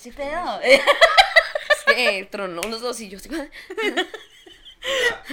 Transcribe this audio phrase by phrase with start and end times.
[0.00, 0.60] Sí, pedo.
[0.62, 0.80] Es
[1.86, 3.36] que tronó los dos y yo así, sí.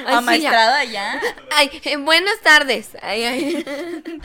[0.07, 1.21] Amaestrada ya.
[1.51, 2.97] Ay, eh, buenas tardes.
[3.04, 3.65] Ay, ay.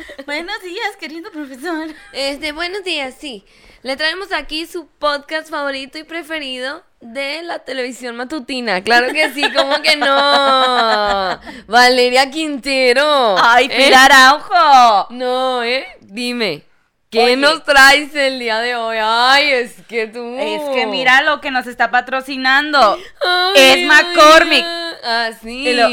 [0.24, 1.88] Buenos días, querido profesor.
[2.14, 3.44] Este, buenos días, sí.
[3.82, 8.82] Le traemos aquí su podcast favorito y preferido de la televisión matutina.
[8.82, 10.06] Claro que sí, ¿cómo que no?
[11.66, 13.36] Valeria Quintero.
[13.38, 13.76] Ay, ¿Eh?
[13.76, 15.08] Pilar Araujo.
[15.10, 15.86] No, ¿eh?
[16.00, 16.69] Dime.
[17.10, 17.36] ¿Qué Oye.
[17.36, 18.98] nos traes el día de hoy?
[19.02, 20.36] Ay, es que tú.
[20.38, 22.96] Es que mira lo que nos está patrocinando.
[23.26, 24.64] Ay, es McCormick.
[24.64, 24.94] ay.
[25.02, 25.88] Ah, lo-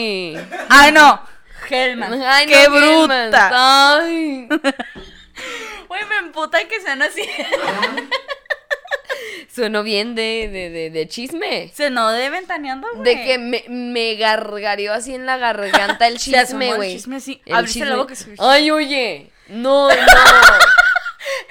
[0.69, 1.21] Ay, no.
[1.69, 2.21] Hellman.
[2.23, 3.29] Ay, no, Qué Hellman.
[3.31, 3.97] bruta.
[3.97, 4.47] Ay.
[5.87, 7.21] Güey, me emputa que sean así.
[9.53, 11.71] Sueno bien de, de, de, de chisme.
[11.73, 13.03] Se no de ventaneando, güey.
[13.15, 16.91] De que me, me gargareó así en la garganta el chisme, el güey.
[16.93, 17.41] chisme así.
[17.45, 17.95] El chisme.
[17.95, 19.31] boca y se- Ay, oye.
[19.47, 19.95] No, no.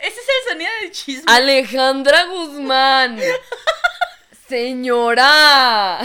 [0.02, 1.24] Ese es el sonido del chisme.
[1.26, 3.18] Alejandra Guzmán.
[4.48, 6.00] Señora.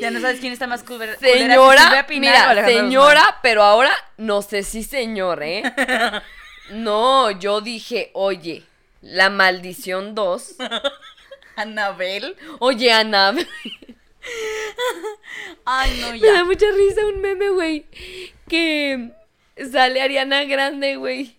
[0.00, 1.16] Ya no sabes quién está más culera.
[1.18, 2.06] si Señora.
[2.08, 5.62] O señora, pero ahora no sé si señor, ¿eh?
[6.70, 8.62] No, yo dije, oye,
[9.02, 10.54] la maldición 2.
[10.60, 10.82] Guzmán.
[11.56, 12.36] Anabel.
[12.60, 13.34] Oye, Ana.
[15.64, 16.44] Ay, no, Me da ya.
[16.44, 17.86] mucha risa un meme, güey.
[18.48, 19.10] Que
[19.70, 21.36] sale Ariana Grande, güey.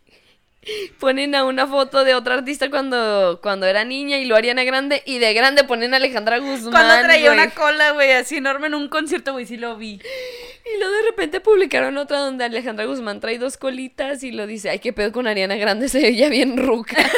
[1.00, 5.02] Ponen a una foto de otra artista cuando, cuando era niña y lo Ariana Grande.
[5.06, 6.72] Y de grande ponen a Alejandra Guzmán.
[6.72, 9.94] Cuando traía una cola, güey, así enorme en un concierto, güey, sí lo vi.
[9.94, 14.70] Y luego de repente publicaron otra donde Alejandra Guzmán trae dos colitas y lo dice,
[14.70, 16.98] ay, qué pedo con Ariana Grande, se veía bien ruca.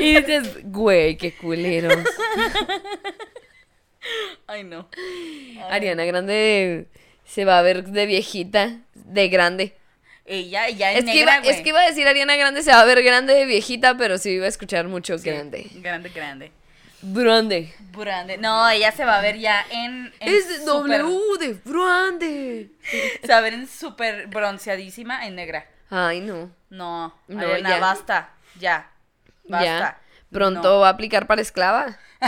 [0.00, 2.04] y dices, güey, qué culeros.
[4.48, 4.88] Ay, no.
[5.70, 6.88] Ariana Grande
[7.26, 9.76] se va a ver de viejita, de grande.
[10.24, 12.72] Ella, ella es, Es que, negra, iba, es que iba a decir Ariana Grande se
[12.72, 15.68] va a ver grande de viejita, pero sí iba a escuchar mucho Sí, grande.
[15.74, 16.52] Grande, grande.
[17.02, 17.72] Grande.
[17.92, 18.36] Grande.
[18.38, 20.12] No, ella se va a ver ya en.
[20.18, 22.70] en Es súper- W de grande.
[23.20, 25.66] Se va a ver en súper bronceadísima en negra.
[25.90, 26.50] Ay, no.
[26.70, 27.78] No, No, Ariana, ya.
[27.78, 28.30] basta.
[28.58, 28.90] Ya.
[29.44, 29.64] Basta.
[29.64, 30.00] Ya.
[30.32, 30.80] Pronto No.
[30.80, 31.96] va a aplicar para esclava.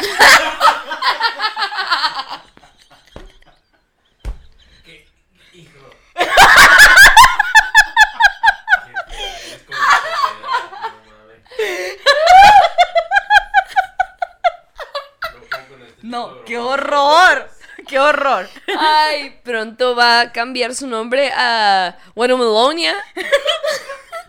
[16.08, 17.50] No, qué horror.
[17.86, 18.48] Qué horror.
[18.78, 21.98] Ay, pronto va a cambiar su nombre a
[22.38, 22.96] Melonia.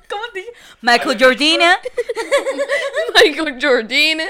[0.10, 0.52] ¿Cómo te dije?
[0.82, 1.80] Michael Jordina.
[3.16, 4.26] Michael Jordina.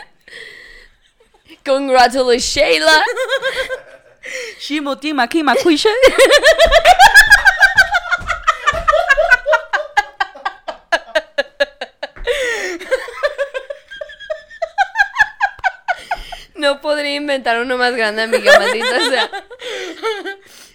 [1.66, 3.04] Congratulations, Sheila.
[4.60, 5.90] Shimoti Maki Makuisha.
[16.60, 19.32] No podría inventar uno más grande, amiga, maldita sea.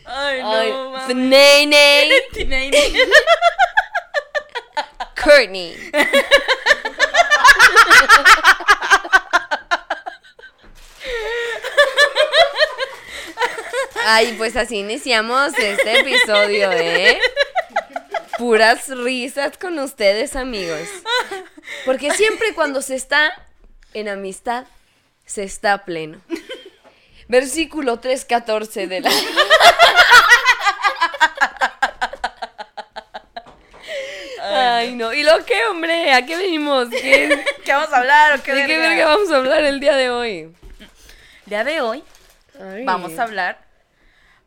[0.07, 1.15] Ay, no, mames.
[1.15, 2.11] Nene.
[2.33, 2.79] Tinaine.
[5.23, 5.77] Courtney.
[14.07, 17.21] Ay, pues así iniciamos este episodio, ¿eh?
[18.39, 20.89] Puras risas con ustedes, amigos.
[21.85, 23.33] Porque siempre cuando se está
[23.93, 24.65] en amistad,
[25.25, 26.21] se está pleno.
[27.29, 29.11] Versículo 3.14 de la...
[34.43, 35.13] Ay, no.
[35.13, 36.13] ¿Y lo que, hombre?
[36.13, 36.89] ¿A qué venimos?
[36.91, 39.07] ¿Qué, ¿Qué vamos a hablar o qué ¿De qué verga?
[39.07, 40.55] vamos a hablar el día de hoy?
[41.47, 42.03] día de hoy
[42.61, 42.85] Ay.
[42.85, 43.65] vamos a hablar.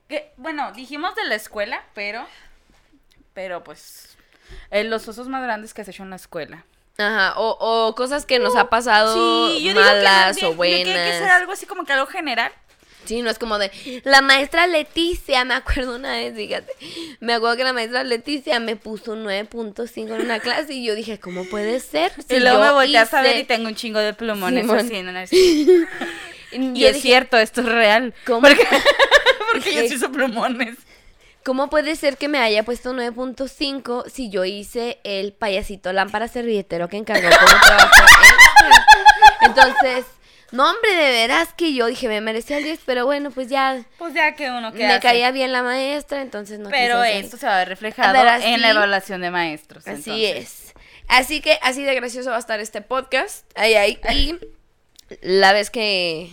[0.07, 2.25] Que, bueno, dijimos de la escuela, pero.
[3.33, 4.17] Pero pues.
[4.71, 6.65] eh, los osos más grandes que has hecho en la escuela.
[6.99, 9.13] Ajá, o, o cosas que nos ha pasado
[9.49, 11.35] Sí, yo digo que malas o yo creo que hay que ser buenas.
[11.41, 12.51] algo así como que algo general.
[13.05, 13.71] Sí, no es como de
[14.03, 16.73] la maestra Leticia, me acuerdo una vez, fíjate.
[17.21, 20.93] Me acuerdo que la maestra Leticia me puso un 9.5 en una clase y yo
[20.95, 22.11] dije, ¿cómo puede ser?
[22.27, 24.95] Si y luego me volteé a saber hice- y tengo un chingo de plumones así
[24.95, 25.31] en nariz.
[25.31, 28.13] Y yo es dije, cierto, esto es real.
[28.25, 28.41] ¿Cómo?
[28.41, 28.67] Porque,
[29.53, 30.75] porque yo sí uso plumones.
[31.47, 36.89] ¿Cómo puede ser que me haya puesto 9.5 si yo hice el payasito lámpara servilletero
[36.89, 38.05] que encargó como trabajo?
[39.39, 40.05] Entonces,
[40.51, 43.81] no, hombre, de veras que yo dije, me merecía el 10, pero bueno, pues ya
[43.97, 47.37] Pues ya que uno que me caía bien la maestra, entonces no Pero quise esto
[47.37, 49.87] se va a ver reflejado A ver, así- en la evaluación de maestros.
[49.87, 50.73] Así entonces.
[50.73, 50.73] es.
[51.07, 53.49] Así que así de gracioso va a estar este podcast.
[53.55, 53.97] Ahí, ahí.
[54.13, 54.37] Y
[55.21, 56.29] la vez que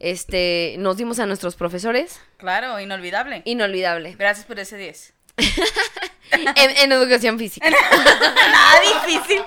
[0.00, 3.42] este nos dimos a nuestros profesores, Claro, inolvidable.
[3.44, 4.16] inolvidable.
[4.18, 5.12] Gracias por ese 10.
[6.32, 7.70] en, en educación física.
[7.70, 9.42] Nada difícil.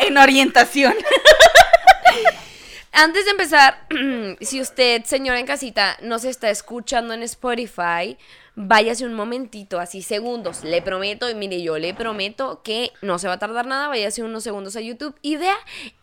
[0.00, 0.94] En orientación.
[2.92, 3.86] Antes de empezar,
[4.40, 8.18] si usted, señora en casita, nos está escuchando en Spotify,
[8.54, 10.64] váyase un momentito, así segundos.
[10.64, 14.22] Le prometo, y mire, yo le prometo que no se va a tardar nada, váyase
[14.22, 15.56] unos segundos a YouTube y vea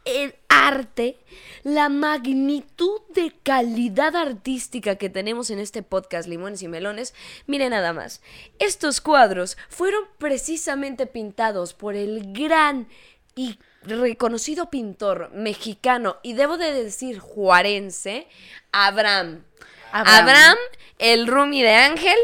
[0.06, 1.18] el arte,
[1.64, 7.14] la magnitud de calidad artística que tenemos en este podcast Limones y Melones.
[7.46, 8.22] Mire nada más,
[8.60, 12.88] estos cuadros fueron precisamente pintados por el gran
[13.36, 18.28] y reconocido pintor mexicano y debo de decir juarense,
[18.72, 19.44] Abraham.
[19.92, 20.20] Abraham.
[20.20, 20.58] Abraham,
[21.00, 22.18] el Rumi de Ángel.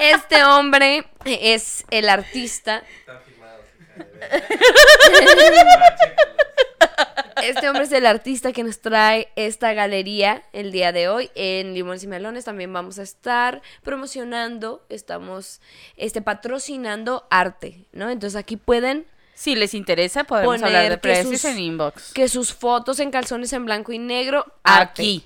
[0.00, 2.82] Este hombre es el artista.
[7.42, 11.30] Este hombre es el artista que nos trae esta galería el día de hoy.
[11.34, 15.60] En Limones y Melones también vamos a estar promocionando, estamos
[15.96, 18.10] este, patrocinando arte, ¿no?
[18.10, 19.06] Entonces aquí pueden
[19.40, 22.12] Si les interesa, podemos Poner hablar de precios sus- en inbox.
[22.12, 24.44] que sus fotos en calzones en blanco y negro.
[24.64, 25.24] Aquí.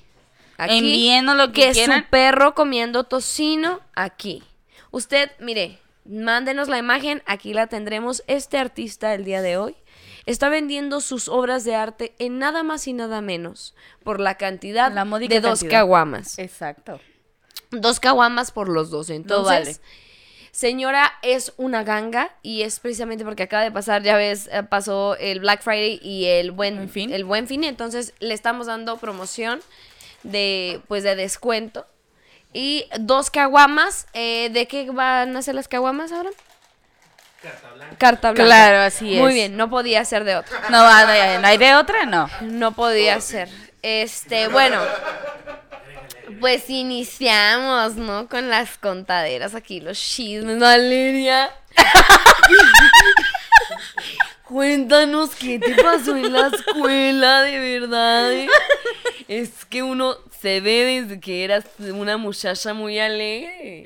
[0.56, 0.78] Aquí.
[0.78, 2.04] Envíenos lo que, que quieran.
[2.04, 4.44] su perro comiendo tocino aquí.
[4.92, 8.22] Usted, mire, mándenos la imagen, aquí la tendremos.
[8.28, 9.74] Este artista el día de hoy
[10.26, 13.74] está vendiendo sus obras de arte en nada más y nada menos
[14.04, 15.80] por la cantidad La de dos cantidad.
[15.80, 16.38] caguamas.
[16.38, 17.00] Exacto.
[17.72, 19.10] Dos caguamas por los dos.
[19.10, 19.76] Entonces, vale.
[20.54, 25.16] Señora es una ganga y es precisamente porque acaba de pasar, ya ves, eh, pasó
[25.18, 27.12] el Black Friday y el buen fin.
[27.12, 27.64] El buen fin.
[27.64, 29.60] Entonces le estamos dando promoción
[30.22, 31.86] de, pues, de descuento.
[32.52, 34.06] Y dos caguamas.
[34.14, 36.30] eh, ¿De qué van a ser las caguamas ahora?
[37.98, 38.44] Carta blanca.
[38.44, 39.34] Claro, así Muy es.
[39.34, 40.60] bien, no podía ser de otra.
[40.70, 42.30] No, va de- no hay de otra, no.
[42.42, 43.48] No podía ser.
[43.82, 44.80] Este, bueno.
[46.40, 48.28] Pues iniciamos, ¿no?
[48.28, 51.50] Con las contaderas aquí, los chismes, Valeria.
[54.44, 58.32] Cuéntanos qué te pasó en la escuela, de verdad.
[58.32, 58.48] eh?
[59.26, 63.84] Es que uno se ve desde que eras una muchacha muy alegre.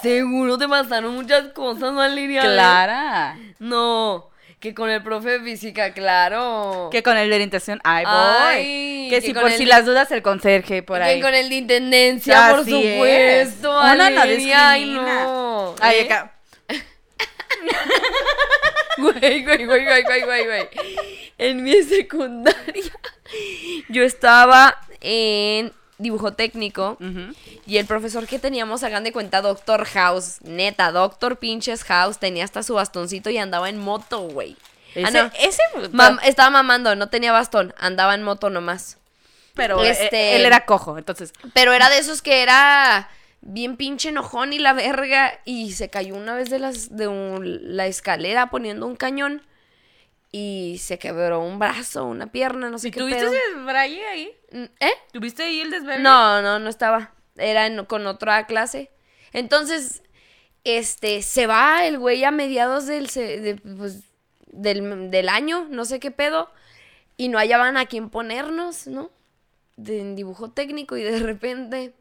[0.00, 2.42] Seguro te pasaron muchas cosas, Valeria.
[2.42, 3.36] Clara.
[3.58, 4.30] No,
[4.62, 6.88] que con el profe de física, claro.
[6.92, 8.14] Que con el de orientación, ay, voy.
[8.14, 11.20] Ay, que que si por si las dudas, el conserje por Que ahí.
[11.20, 12.92] con el de intendencia, por Así es.
[12.94, 13.70] supuesto.
[13.72, 14.20] Uno no
[14.54, 15.74] Ay, no.
[15.80, 16.04] Ay, ¿Eh?
[16.04, 16.32] acá.
[18.98, 20.68] Güey, güey, güey, güey, güey, güey, güey.
[21.38, 22.92] En mi secundaria,
[23.88, 25.72] yo estaba en
[26.02, 26.98] dibujo técnico
[27.66, 32.44] y el profesor que teníamos, hagan de cuenta, Doctor House, neta, Doctor pinches House, tenía
[32.44, 34.56] hasta su bastoncito y andaba en moto, güey.
[34.96, 35.30] Ah, Ese, no.
[35.40, 35.62] ese
[35.92, 38.98] Mam- estaba mamando, no tenía bastón, andaba en moto nomás.
[39.54, 41.32] pero este- eh, él era cojo, entonces.
[41.54, 43.08] Pero era de esos que era
[43.42, 45.38] bien pinche enojón y la verga.
[45.44, 49.42] Y se cayó una vez de, las, de un- la escalera poniendo un cañón.
[50.34, 53.32] Y se quebró un brazo, una pierna, no sé ¿Y qué tuviste pedo.
[53.34, 54.32] ese braille ahí?
[54.80, 54.92] ¿Eh?
[55.12, 56.02] ¿Tuviste ahí el desvergue?
[56.02, 57.12] No, no, no estaba.
[57.36, 58.90] Era en- con otra clase.
[59.34, 60.02] Entonces,
[60.64, 64.04] este, se va el güey a mediados del, de, pues,
[64.46, 66.50] del, del año, no sé qué pedo.
[67.18, 69.10] Y no hallaban a quién ponernos, ¿no?
[69.76, 71.92] De, en dibujo técnico y de repente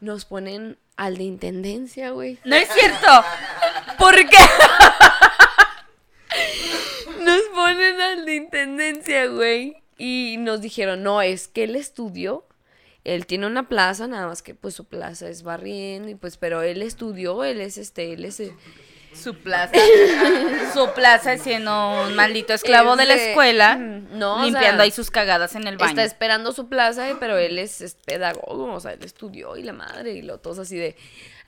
[0.00, 2.38] nos ponen al de intendencia, güey.
[2.44, 3.08] No es cierto.
[3.98, 4.36] ¿Por qué?
[7.30, 9.82] Nos ponen al de intendencia, güey.
[9.98, 12.46] Y nos dijeron, no, es que él estudió.
[13.04, 16.62] Él tiene una plaza, nada más que pues su plaza es barriendo y pues, pero
[16.62, 18.42] él estudió, él es este, él es...
[19.12, 19.72] Su plaza.
[20.72, 23.74] Su plaza siendo un maldito esclavo de la escuela.
[23.74, 25.90] No, o limpiando sea, ahí sus cagadas en el baño.
[25.90, 29.72] Está esperando su plaza, pero él es, es pedagogo, o sea, él estudió y la
[29.72, 30.96] madre y lo todos así de,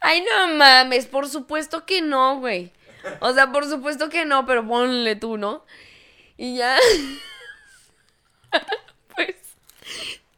[0.01, 2.73] ay no mames, por supuesto que no, güey.
[3.21, 5.65] O sea, por supuesto que no, pero ponle tú, ¿no?
[6.37, 6.79] Y ya,
[9.17, 9.37] pues,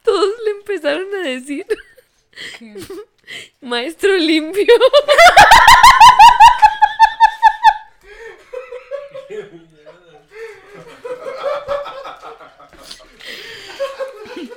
[0.02, 1.66] todos le empezaron a decir,
[3.60, 4.74] maestro limpio.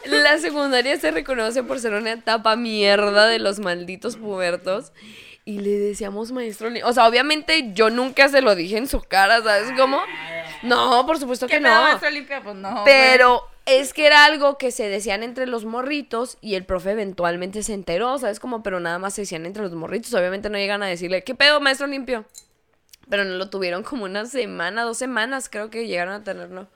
[0.06, 4.92] La secundaria se reconoce por ser una etapa mierda de los malditos pubertos.
[5.48, 6.90] Y le decíamos maestro limpio.
[6.90, 10.02] O sea, obviamente yo nunca se lo dije en su cara, ¿sabes cómo?
[10.62, 11.82] No, por supuesto que ¿Qué pedo, no.
[11.84, 12.44] maestra limpia?
[12.44, 12.82] Pues no.
[12.84, 17.64] Pero es que era algo que se decían entre los morritos y el profe eventualmente
[17.64, 18.42] se enteró, ¿sabes?
[18.42, 20.14] Como, pero nada más se decían entre los morritos.
[20.14, 22.26] Obviamente no llegan a decirle, ¿qué pedo, maestro limpio?
[23.10, 26.68] Pero no lo tuvieron como una semana, dos semanas, creo que llegaron a tenerlo.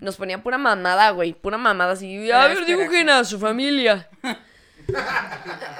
[0.00, 2.32] Nos ponía pura mamada, güey, pura mamada así.
[2.32, 4.08] A ver, dibujen a su familia.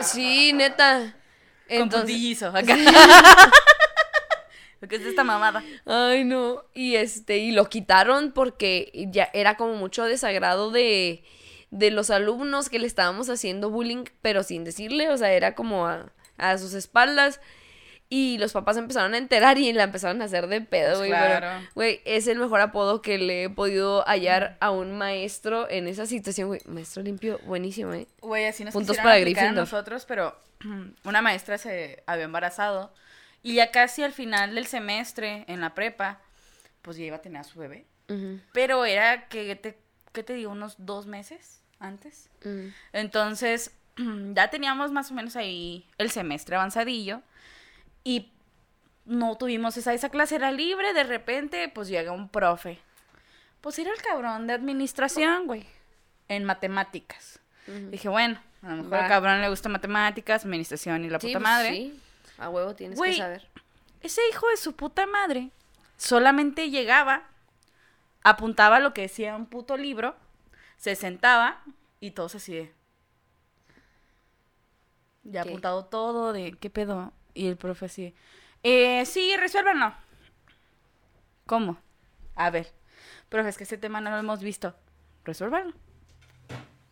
[0.03, 1.17] Sí, neta.
[1.69, 2.77] Con Entonces, puntillizo acá.
[4.81, 5.63] Lo que es esta mamada.
[5.87, 11.25] ay no, y este y lo quitaron porque ya era como mucho desagrado de
[11.71, 15.87] de los alumnos que le estábamos haciendo bullying, pero sin decirle, o sea, era como
[15.87, 17.41] a, a sus espaldas.
[18.11, 21.11] Y los papás empezaron a enterar y la empezaron a hacer de pedo, güey.
[21.11, 21.67] pero, Claro.
[21.75, 26.07] Güey, es el mejor apodo que le he podido hallar a un maestro en esa
[26.07, 26.61] situación, güey.
[26.65, 28.07] Maestro limpio, buenísimo, eh.
[28.23, 29.55] Güey, así nos Puntos para Gryffindor.
[29.55, 30.35] nosotros, pero
[31.05, 32.95] una maestra se había embarazado
[33.43, 36.21] y ya casi al final del semestre en la prepa,
[36.81, 37.87] pues ya iba a tener a su bebé.
[38.53, 39.79] Pero era que te,
[40.15, 40.51] ¿qué te digo?
[40.51, 42.31] Unos dos meses antes.
[42.95, 43.73] Entonces,
[44.33, 47.21] ya teníamos más o menos ahí el semestre avanzadillo
[48.05, 48.33] y
[49.05, 52.79] no tuvimos esa, esa clase, era libre, de repente, pues llega un profe.
[53.61, 55.67] Pues era el cabrón de administración, güey,
[56.29, 57.41] en matemáticas.
[57.67, 59.03] Dije, bueno, a lo mejor Va.
[59.03, 61.71] al cabrón le gusta matemáticas, administración y la Sí, puta pues, madre.
[61.71, 62.01] sí.
[62.39, 63.13] A huevo tienes Güey.
[63.13, 63.49] que saber.
[64.01, 65.51] Ese hijo de su puta madre
[65.97, 67.25] solamente llegaba,
[68.23, 70.15] apuntaba lo que decía un puto libro,
[70.77, 71.63] se sentaba
[72.01, 72.73] y todos así de.
[75.25, 75.49] Ya ¿Qué?
[75.51, 77.13] apuntado todo, de qué pedo.
[77.39, 78.15] Y el profe así.
[78.65, 79.95] Eh, sí, resuélvanlo.
[81.47, 81.79] ¿Cómo?
[82.35, 82.73] A ver.
[83.29, 84.75] Profe, es que ese tema no lo hemos visto.
[85.25, 85.73] Resuélvanlo.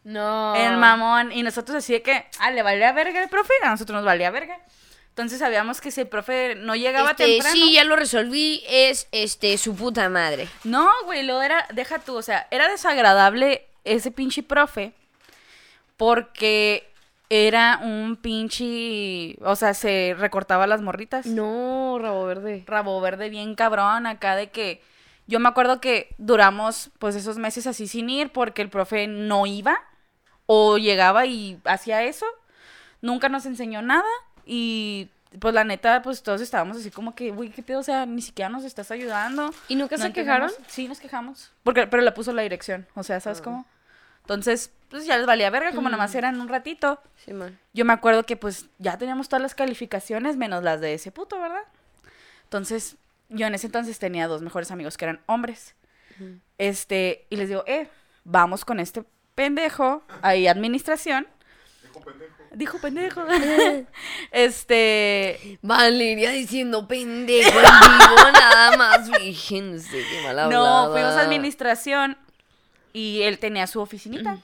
[0.04, 0.54] No.
[0.54, 1.32] El mamón.
[1.32, 4.30] Y nosotros así de que, ah, le valía verga el profe, a nosotros nos valía
[4.30, 4.60] verga.
[5.08, 7.56] Entonces sabíamos que si el profe no llegaba Este, temprano.
[7.56, 10.46] sí, ya lo resolví, es este su puta madre.
[10.62, 14.92] No, güey, lo era, deja tú, o sea, era desagradable ese pinche profe
[15.96, 16.88] porque
[17.28, 21.26] era un pinche, o sea, se recortaba las morritas.
[21.26, 22.64] No, rabo verde.
[22.66, 24.82] Rabo verde bien cabrón acá de que
[25.26, 29.46] yo me acuerdo que duramos pues esos meses así sin ir porque el profe no
[29.46, 29.76] iba
[30.46, 32.26] o llegaba y hacía eso.
[33.02, 34.04] Nunca nos enseñó nada
[34.44, 38.06] y pues la neta pues todos estábamos así como que, güey, qué pedo, o sea,
[38.06, 39.52] ni siquiera nos estás ayudando.
[39.68, 40.50] ¿Y nunca No se quejaron?
[40.68, 41.50] Sí, nos quejamos.
[41.64, 42.86] Porque, pero le puso la dirección.
[42.94, 43.44] O sea, ¿sabes Ah.
[43.44, 43.66] cómo?
[44.22, 47.00] Entonces, pues ya les valía verga, como nada más eran un ratito.
[47.24, 47.58] Sí, man.
[47.72, 51.40] Yo me acuerdo que pues ya teníamos todas las calificaciones, menos las de ese puto,
[51.40, 51.62] ¿verdad?
[52.44, 52.96] Entonces,
[53.28, 55.74] yo en ese entonces tenía dos mejores amigos que eran hombres.
[56.58, 57.88] Este, y les digo, eh,
[58.24, 61.26] vamos con este pendejo, ahí administración.
[62.52, 63.22] Dijo pendejo.
[64.30, 69.10] este, Valeria diciendo pendejo en vivo, nada más.
[69.18, 70.92] Fíjense qué mal no, hablada.
[70.92, 72.16] fuimos a administración
[72.92, 74.38] y él tenía su oficinita.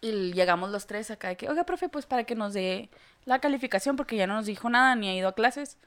[0.00, 2.90] Y llegamos los tres acá de que, oiga, profe, pues para que nos dé
[3.24, 5.78] la calificación, porque ya no nos dijo nada, ni ha ido a clases.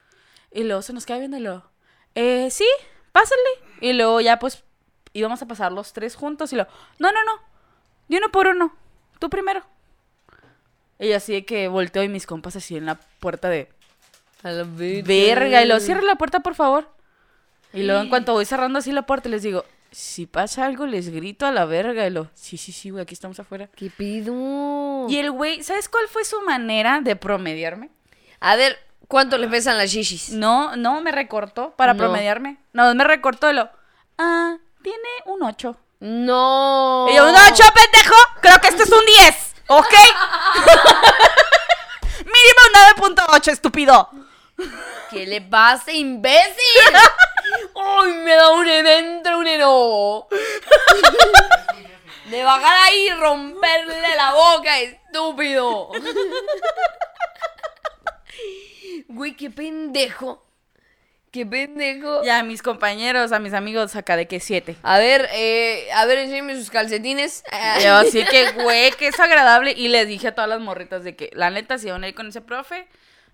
[0.51, 1.63] Y luego se nos queda viendo y luego,
[2.15, 2.65] eh, sí,
[3.11, 3.41] pásale.
[3.81, 4.63] Y luego ya pues
[5.13, 7.39] íbamos a pasar los tres juntos y luego, no, no, no,
[8.07, 8.75] de uno por uno,
[9.19, 9.63] tú primero.
[10.97, 13.69] Y así de que volteo y mis compas así en la puerta de,
[14.43, 15.07] A la verga.
[15.07, 16.89] verga, y luego cierra la puerta, por favor.
[17.71, 21.09] Y luego en cuanto voy cerrando así la puerta, les digo, si pasa algo, les
[21.09, 22.05] grito a la verga.
[22.05, 23.69] Y lo, sí, sí, sí, güey, aquí estamos afuera.
[23.75, 25.07] ¿Qué pido?
[25.09, 27.89] Y el güey, ¿sabes cuál fue su manera de promediarme?
[28.39, 28.77] A ver,
[29.07, 30.29] ¿cuánto le pesan las shishis?
[30.31, 31.99] No, no me recortó para No.
[31.99, 32.57] promediarme.
[32.73, 33.69] No, me recortó de lo.
[34.17, 35.77] Ah, tiene un 8.
[36.01, 37.07] No.
[37.09, 38.15] Y yo, un 8, pendejo.
[38.41, 39.55] Creo que este es un 10.
[39.67, 39.93] ¿Ok?
[42.19, 44.09] Mínimo 9.8, estúpido.
[45.09, 46.53] ¿Qué le pasa, imbécil?
[47.75, 50.27] ¡Ay, me da un evento, un eno!
[52.29, 55.89] De bajar ahí y romperle la boca, estúpido.
[59.07, 60.45] Güey, qué pendejo.
[61.31, 62.23] Qué pendejo.
[62.23, 64.77] Ya, a mis compañeros, a mis amigos acá de que 7.
[64.81, 67.43] A ver, eh, a ver, enséñame sus calcetines.
[67.83, 69.71] Yo así que, güey, que es agradable.
[69.71, 72.15] Y les dije a todas las morritas de que, la neta, si van a ir
[72.15, 72.87] con ese profe,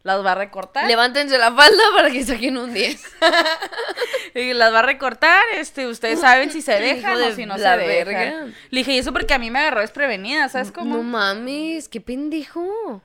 [0.05, 0.87] las va a recortar.
[0.87, 3.03] Levántense la falda para que saquen un 10.
[4.35, 7.55] Y las va a recortar, este, ustedes saben si se dejan de o si no
[7.55, 8.05] se la dejan.
[8.05, 8.45] verga.
[8.69, 10.97] Le dije, y eso porque a mí me agarró desprevenida, ¿sabes cómo?
[10.97, 13.01] No mames, qué pendejo.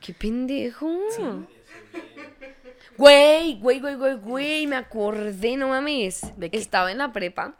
[0.00, 0.90] Qué pendejo.
[2.96, 6.36] Güey, güey, güey, güey, güey, me acordé, no mames.
[6.36, 6.58] ¿De qué?
[6.58, 7.54] Estaba en la prepa.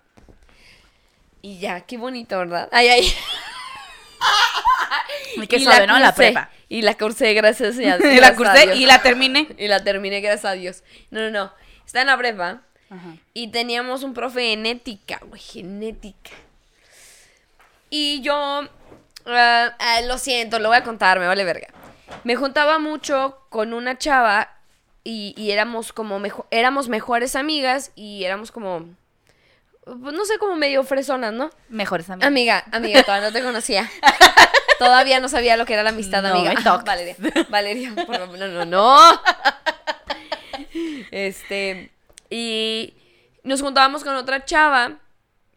[1.41, 2.69] Y ya, qué bonito, ¿verdad?
[2.73, 3.15] Ay, ay.
[5.37, 5.97] y que Y sabe, ¿no?
[6.01, 6.51] La prepa.
[6.69, 8.01] Y la cursé, gracias a Dios.
[8.13, 9.49] Y la cursé y la terminé.
[9.59, 10.83] Y la terminé, gracias a Dios.
[11.11, 11.53] No, no, no.
[11.87, 12.63] Está en la prepa.
[13.35, 16.31] Y teníamos un profe en ética, güey, genética.
[17.91, 18.35] Y yo,
[19.27, 21.69] ah, ah, lo siento, lo voy a contar, me vale verga.
[22.25, 24.55] Me juntaba mucho con una chava
[25.05, 28.87] y, y éramos como mejo- éramos mejores amigas y éramos como,
[29.85, 31.51] pues, no sé, como medio fresonas, ¿no?
[31.69, 32.27] Mejores amigos.
[32.27, 33.91] Amiga, amiga, todavía no te conocía.
[34.79, 36.55] Todavía no sabía lo que era la amistad, No amiga.
[36.63, 36.85] toques.
[36.85, 37.17] Valeria,
[37.49, 38.99] Valeria, por favor, no, no, no.
[41.11, 41.91] Este,
[42.31, 42.95] y
[43.43, 44.99] nos juntábamos con otra chava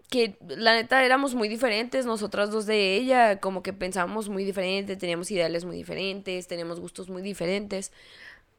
[0.09, 4.97] que la neta éramos muy diferentes, nosotras dos de ella, como que pensábamos muy diferente,
[4.97, 7.91] teníamos ideales muy diferentes, teníamos gustos muy diferentes,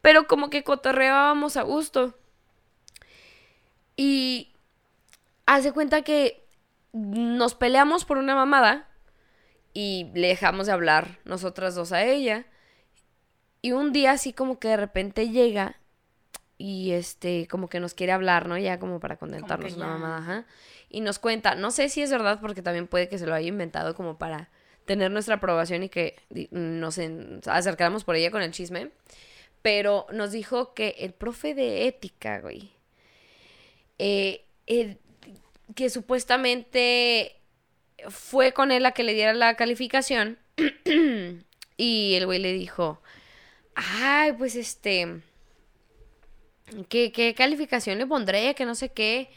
[0.00, 2.14] pero como que cotorreábamos a gusto.
[3.96, 4.50] Y
[5.44, 6.42] hace cuenta que
[6.92, 8.88] nos peleamos por una mamada
[9.72, 12.46] y le dejamos de hablar nosotras dos a ella.
[13.60, 15.76] Y un día así como que de repente llega
[16.58, 18.58] y este como que nos quiere hablar, ¿no?
[18.58, 20.46] Ya como para contentarnos una mamada, ajá.
[20.88, 23.48] Y nos cuenta, no sé si es verdad porque también puede que se lo haya
[23.48, 24.50] inventado como para
[24.84, 26.16] tener nuestra aprobación y que
[26.50, 26.98] nos
[27.46, 28.90] acercáramos por ella con el chisme.
[29.62, 32.72] Pero nos dijo que el profe de ética, güey,
[33.98, 34.44] eh,
[35.74, 37.41] que supuestamente
[38.08, 40.38] fue con él a que le diera la calificación
[41.76, 43.00] y el güey le dijo,
[43.74, 45.20] ay, pues este,
[46.88, 48.54] ¿qué, qué calificación le pondré?
[48.54, 49.30] Que no sé qué.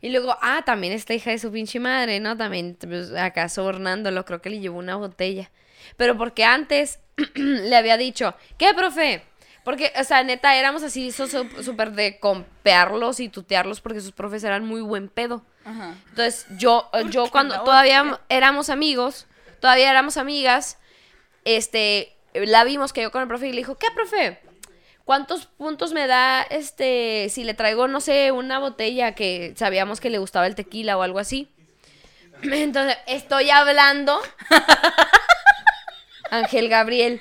[0.00, 2.36] Y luego, ah, también esta hija de su pinche madre, ¿no?
[2.36, 5.50] También pues, acá sobornándolo, creo que le llevó una botella.
[5.96, 7.00] Pero porque antes
[7.34, 9.22] le había dicho, ¿qué, profe?
[9.64, 14.64] Porque, o sea, neta, éramos así súper de compearlos y tutearlos porque sus profes eran
[14.64, 15.44] muy buen pedo.
[15.66, 15.94] Ajá.
[16.10, 19.26] Entonces, yo, yo cuando todavía éramos amigos,
[19.60, 20.78] todavía éramos amigas,
[21.44, 24.40] este, la vimos que yo con el profe y le dijo, ¿qué, profe?
[25.04, 30.10] ¿Cuántos puntos me da, este, si le traigo, no sé, una botella que sabíamos que
[30.10, 31.50] le gustaba el tequila o algo así?
[32.42, 34.20] Entonces, estoy hablando.
[36.30, 37.20] Ángel Gabriel.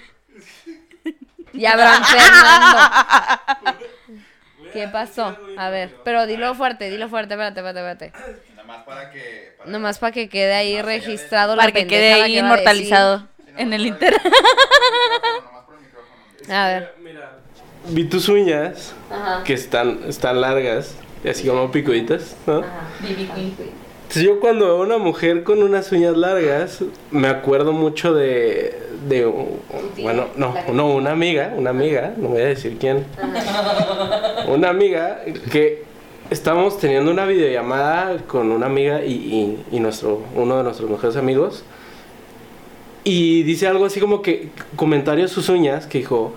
[1.54, 2.78] Y Abraham Fernando.
[4.75, 5.38] ¿Qué pasó?
[5.58, 8.36] A ver, pero dilo fuerte, dilo fuerte, espérate, espérate, espérate.
[8.55, 9.53] Nada más para que.
[9.58, 13.25] para- Nomás para que quede ahí registrado la Para que quede ahí que inmortalizado Sí,
[13.58, 14.13] en nomás el inter.
[16.46, 16.50] Nomás.
[16.50, 16.94] A ver.
[17.01, 17.32] Mira,
[17.88, 19.44] vi tus uñas Ajá.
[19.46, 20.96] que están, están largas,
[21.27, 22.63] así como picuditas, ¿no?
[23.08, 23.70] Entonces
[24.13, 26.79] yo cuando veo a una mujer con unas uñas largas,
[27.11, 28.77] me acuerdo mucho de,
[29.09, 29.25] de
[30.01, 33.05] bueno, no, no, una amiga, una amiga, no voy a decir quién,
[34.48, 35.83] una amiga que
[36.29, 41.15] estábamos teniendo una videollamada con una amiga y, y- y nuestro, uno de nuestros mejores
[41.18, 41.63] amigos,
[43.03, 46.33] y dice algo así como que, comentario de sus uñas, que dijo,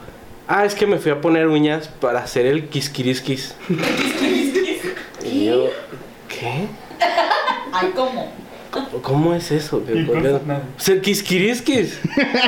[0.49, 3.55] ah, es que me fui a poner uñas para hacer el quisquiriskis.
[5.25, 5.67] y yo,
[6.29, 6.67] ¿qué?
[7.81, 8.33] Ay, ¿cómo?
[9.03, 9.83] ¿Cómo es eso?
[9.87, 10.39] ¿Qué- por qué?
[10.77, 11.99] Pues el quisquiriskis.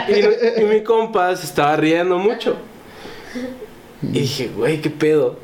[0.08, 2.56] y, y mi compa se estaba riendo mucho.
[4.02, 5.38] Y dije, güey, ¿qué pedo?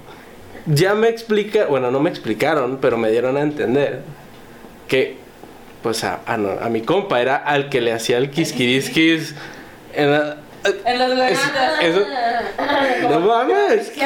[0.66, 4.02] Ya me explica, bueno, no me explicaron, pero me dieron a entender
[4.88, 5.16] que,
[5.82, 9.34] pues a, a no- a mi compa era al que le hacía el quisquiriskis.
[9.94, 10.36] En la-
[10.84, 11.38] En los es-
[11.82, 12.06] eso-
[13.10, 13.92] no mames.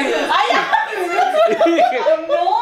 [1.65, 2.60] Y dije, ¡No!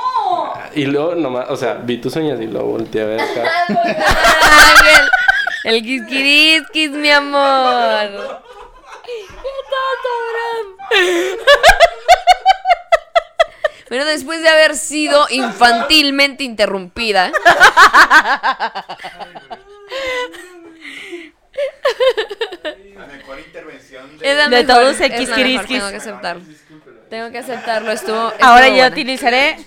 [0.75, 3.43] Y luego nomás, o sea, vi tus uñas y luego volteé a ver acá.
[3.67, 5.09] Ángel,
[5.63, 8.41] el quisquiriskis, mi amor.
[9.05, 9.25] ¡Qué
[9.71, 10.67] tonto, Abraham!
[13.89, 17.31] Bueno, después de haber sido infantilmente interrumpida,
[22.95, 24.35] La mejor intervención de.
[24.35, 25.77] la De mejor, todos el es la mejor, quisquiriskis.
[25.79, 26.43] Tengo que aceptarlo.
[27.09, 28.31] Tengo que aceptarlo, estuvo.
[28.39, 28.87] Ahora buena.
[28.87, 29.57] utilizaré.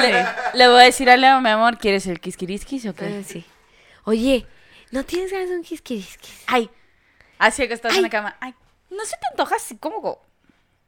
[0.00, 3.20] Le, le voy a decir a Leo, mi amor, ¿quieres el quisquiriskis o qué?
[3.20, 3.44] Ah, sí.
[4.04, 4.46] Oye,
[4.90, 6.42] ¿no tienes ganas de un quisquiriskis?
[6.46, 6.70] Ay.
[7.38, 7.98] Así que estás Ay.
[7.98, 8.36] en la cama.
[8.40, 8.54] Ay,
[8.90, 10.20] ¿no se te antoja así como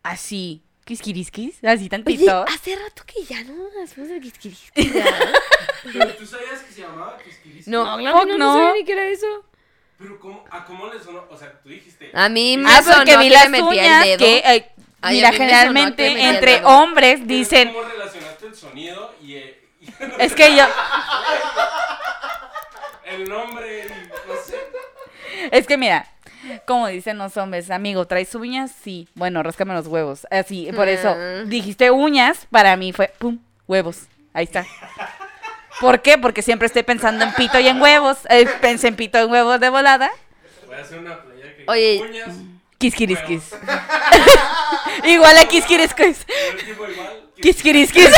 [0.03, 0.63] así?
[0.85, 1.57] ¿Quisquiriskis?
[1.65, 2.45] Así Oye, tantito.
[2.47, 4.93] hace rato que ya no hacemos el quisquiriskis.
[5.93, 7.67] Pero tú sabías que se llamaba quisquiriskis.
[7.69, 8.55] No, No, claro que no, no no.
[8.55, 9.27] sabía ni qué era eso.
[9.99, 11.25] Pero ¿cómo, ¿a cómo le sonó?
[11.31, 12.11] O sea, tú dijiste.
[12.15, 14.19] A mí me Ah, sonó porque vi que las metía uñas el dedo.
[14.19, 16.69] que, eh, Ay, mira, que generalmente metía entre dedo.
[16.69, 17.83] hombres dicen, ¿Cómo
[18.57, 19.89] el sonido y el, y
[20.19, 20.65] es que yo,
[23.05, 23.87] el nombre?
[23.87, 24.57] y no sé.
[25.53, 26.07] es que mira,
[26.67, 28.73] como dicen los hombres, amigo, ¿traes uñas?
[28.83, 30.27] Sí, bueno, ráscame los huevos.
[30.31, 31.43] Así, por eso, Ah.
[31.47, 34.67] dijiste uñas, para mí fue, pum, huevos, ahí está.
[35.81, 36.17] ¿Por qué?
[36.17, 38.17] Porque siempre estoy pensando en pito y en huevos.
[38.31, 40.11] Eh, pensé en pito y en huevos de volada.
[40.67, 42.01] Voy a hacer una playa que Oye.
[42.03, 42.35] uñas.
[42.79, 43.55] Quisquiriskis.
[45.05, 45.47] Igual a
[46.65, 47.26] tiempo igual.
[47.41, 48.07] Quisquiriskis.
[48.07, 48.15] Es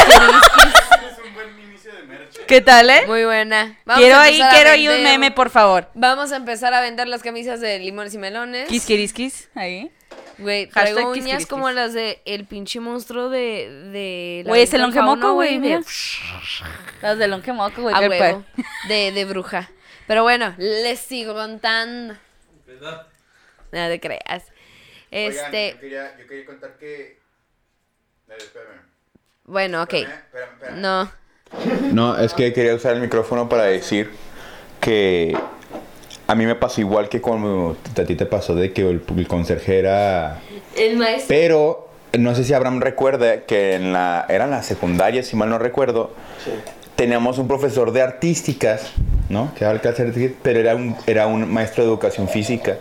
[1.24, 2.37] un buen inicio de merch.
[2.46, 3.04] ¿Qué tal, eh?
[3.07, 3.78] Muy buena.
[3.85, 5.88] Vamos Quiero ahí, quiero ahí un meme, por favor.
[5.94, 8.68] Vamos a empezar a vender las camisas de limones y melones.
[8.68, 9.90] Quisquiriskis, ahí.
[10.38, 15.20] Güey, traigo uñas como las de el pinche monstruo de, de Güey, es el longemoco,
[15.20, 15.83] Fauno, güey, de-.
[17.02, 17.94] Las de Lonquemoco, güey.
[17.94, 18.44] A huevo.
[18.87, 19.68] De, de bruja.
[20.07, 22.14] Pero bueno, les sigo contando.
[23.72, 24.44] No te creas.
[25.11, 27.18] Oigan, Este, yo, quería, yo quería contar que.
[28.26, 28.88] Dale, espérame.
[29.48, 29.94] Bueno, ok.
[29.94, 30.80] Espérame, espérame, espérame.
[30.80, 31.11] No.
[31.92, 34.11] No, es que quería usar el micrófono para decir
[34.80, 35.37] que
[36.26, 39.26] a mí me pasó igual que como a ti te pasó de que el, el
[39.26, 40.40] conserje era...
[40.76, 41.26] El maestro.
[41.28, 45.48] Pero no sé si Abraham recuerda que en la, era en la secundaria, si mal
[45.48, 46.12] no recuerdo,
[46.96, 48.92] teníamos un profesor de artísticas,
[49.28, 49.52] ¿no?
[49.54, 52.76] Que clase de artísticas, pero era un, era un maestro de educación física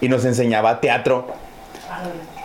[0.00, 1.26] y nos enseñaba teatro.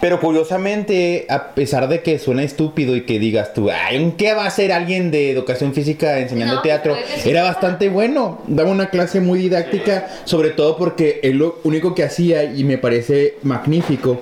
[0.02, 4.44] Pero curiosamente, a pesar de que suena estúpido y que digas tú, ay, ¿qué va
[4.44, 6.96] a hacer alguien de educación física enseñando No, teatro?
[7.18, 7.30] sí.
[7.30, 8.42] Era bastante bueno.
[8.48, 12.78] Daba una clase muy didáctica, sobre todo porque él lo único que hacía, y me
[12.78, 14.22] parece magnífico,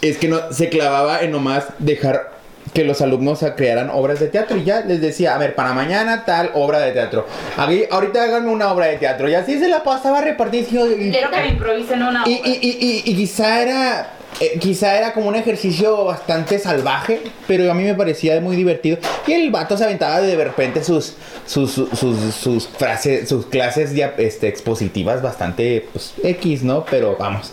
[0.00, 2.35] es que no, se clavaba en nomás dejar
[2.74, 6.24] que los alumnos crearan obras de teatro y ya les decía, a ver, para mañana
[6.24, 7.26] tal obra de teatro.
[7.56, 9.28] Aquí, ahorita háganme una obra de teatro.
[9.28, 10.90] Y así se la pasaba repartiendo.
[10.90, 12.30] y- Quiero que me improvisen una obra.
[12.30, 17.70] y, y, y- y quizá era eh, quizá era como un ejercicio bastante salvaje, pero
[17.70, 18.98] a mí me parecía muy divertido.
[19.26, 21.14] Y el vato se aventaba de repente sus
[21.46, 26.84] sus, sus, sus, sus frases, sus clases este, expositivas bastante pues, X, ¿no?
[26.90, 27.52] Pero vamos.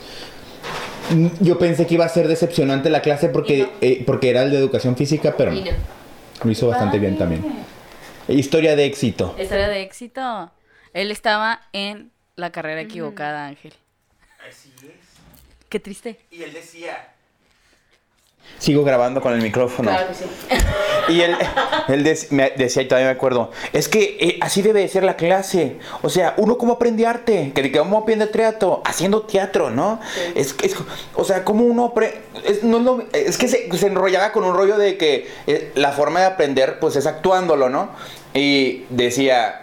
[1.12, 3.70] Mm, Yo pensé que iba a ser decepcionante la clase porque, no.
[3.82, 5.62] eh, porque era el de educación física, pero no.
[6.44, 7.44] lo hizo bastante bien también.
[8.28, 9.36] Historia de éxito.
[9.40, 10.52] Historia de éxito.
[10.94, 13.74] Él estaba en la carrera equivocada, Ángel.
[14.50, 14.92] Así es.
[15.70, 16.20] Qué triste.
[16.32, 17.13] Y él decía.
[18.60, 19.90] Sigo grabando con el micrófono.
[19.90, 20.24] Claro que sí.
[21.10, 21.36] Y él,
[21.90, 25.18] él me decía, y todavía me acuerdo, es que eh, así debe de ser la
[25.18, 25.80] clase.
[26.02, 30.00] O sea, uno cómo aprende arte, que que cómo aprende teatro, haciendo teatro, ¿no?
[30.36, 30.76] Es, es-
[31.16, 34.46] o sea, cómo uno aprende, es, no es lo- es que se, se enrollaba con
[34.46, 37.90] un rollo de que eh, la forma de aprender, pues es actuándolo, ¿no?
[38.34, 39.62] Y decía,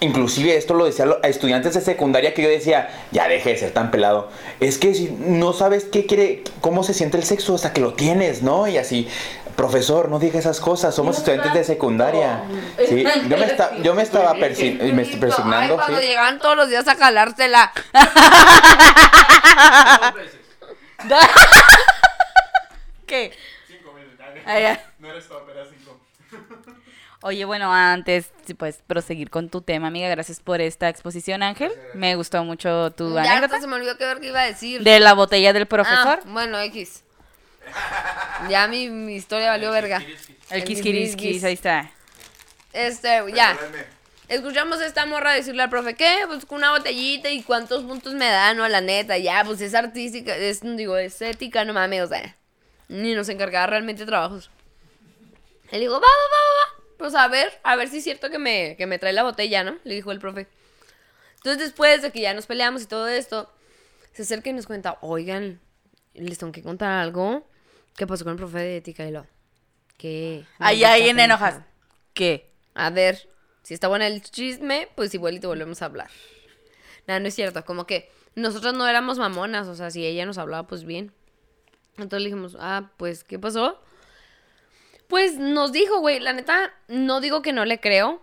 [0.00, 3.72] Inclusive esto lo decía a estudiantes de secundaria que yo decía, ya deje de ser
[3.72, 4.30] tan pelado.
[4.60, 7.94] Es que si no sabes qué quiere, cómo se siente el sexo hasta que lo
[7.94, 8.68] tienes, ¿no?
[8.68, 9.08] Y así,
[9.56, 12.44] profesor, no diga esas cosas, somos estudiantes de secundaria.
[12.88, 16.06] Sí, yo me, esta- yo me estaba persi- me Ay, cuando sí.
[16.06, 17.72] llegaban todos los días a jalársela.
[23.06, 23.32] ¿Qué?
[23.66, 24.26] Cinco minutos.
[24.46, 24.80] Ya.
[24.98, 25.77] No eres top, cinco.
[27.20, 31.72] Oye, bueno, antes, sí, pues, proseguir con tu tema, amiga, gracias por esta exposición, Ángel.
[31.94, 34.46] Me gustó mucho tu Ya hasta anécdota se me olvidó qué ver qué iba a
[34.46, 34.84] decir.
[34.84, 36.20] de la botella del profesor.
[36.22, 37.02] Ah, bueno, X.
[38.48, 39.96] Ya mi, mi historia valió verga.
[40.50, 41.90] el el quisquiriskis, ahí está.
[42.72, 43.58] Este, ya.
[44.28, 46.18] Escuchamos a esta morra decirle al profe, ¿qué?
[46.26, 49.74] Pues con una botellita y cuántos puntos me dan, no, la neta, ya, pues es
[49.74, 52.36] artística, es, digo, es ética, no mames, o sea,
[52.88, 54.50] ni nos encargaba realmente de trabajos.
[55.72, 58.28] Le digo, va, va, va, va, va, pues a ver, a ver si es cierto
[58.28, 59.78] que me, que me trae la botella, ¿no?
[59.84, 60.46] Le dijo el profe.
[61.36, 63.50] Entonces después de que ya nos peleamos y todo esto,
[64.12, 65.60] se acerca y nos cuenta, oigan,
[66.14, 67.48] les tengo que contar algo.
[67.96, 69.06] ¿Qué pasó con el profe de ética?
[69.06, 69.26] Y lo,
[69.96, 70.44] ¿qué?
[70.58, 71.60] Ahí, ¿Dónde ahí en enojas.
[72.12, 72.50] ¿Qué?
[72.74, 73.28] A ver,
[73.62, 76.10] si está bueno el chisme, pues igual y te volvemos a hablar.
[77.06, 80.38] Nada, no es cierto, como que nosotros no éramos mamonas, o sea, si ella nos
[80.38, 81.12] hablaba, pues bien.
[81.92, 83.80] Entonces le dijimos, ah, pues, ¿qué pasó?
[85.08, 88.22] Pues nos dijo, güey, la neta, no digo que no le creo,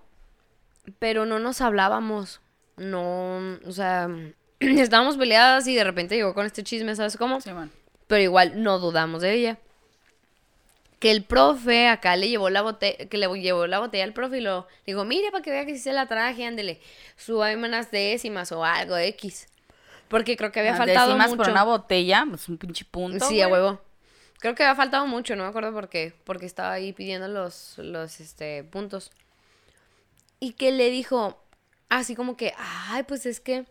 [1.00, 2.42] pero no nos hablábamos.
[2.78, 4.08] No, o sea,
[4.60, 7.42] estábamos peleadas y de repente llegó con este chisme, ¿sabes cómo?
[7.42, 7.72] Simón.
[8.08, 9.58] pero igual no dudamos de ella.
[11.00, 14.38] Que el profe acá le llevó la botella, que le llevó la botella al profe
[14.38, 16.80] y lo digo, mire para que vea que sí se la traje, ándele,
[17.18, 19.48] súbame unas décimas o algo X.
[20.08, 21.38] Porque creo que había Las faltado décimas mucho.
[21.44, 23.28] por una botella, pues un pinche punto.
[23.28, 23.82] sí, a huevo.
[24.40, 27.78] Creo que había faltado mucho, no me acuerdo por qué, porque estaba ahí pidiendo los,
[27.78, 29.12] los este, puntos.
[30.40, 31.42] Y que le dijo,
[31.90, 33.66] así como que, ay, pues es que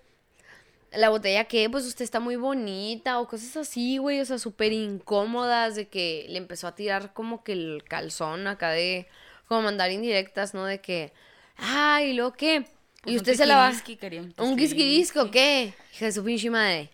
[0.93, 4.73] la botella que, pues usted está muy bonita o cosas así, güey, o sea, súper
[4.73, 9.07] incómodas de que le empezó a tirar como que el calzón acá de,
[9.47, 10.65] como mandar indirectas, ¿no?
[10.65, 11.13] De que,
[11.57, 12.67] ay, ¿lo qué?
[13.03, 13.71] Pues y usted se la va...
[13.71, 15.75] un ¿Un quisquirisco o qué?
[15.93, 16.91] Hija de su pinche madre.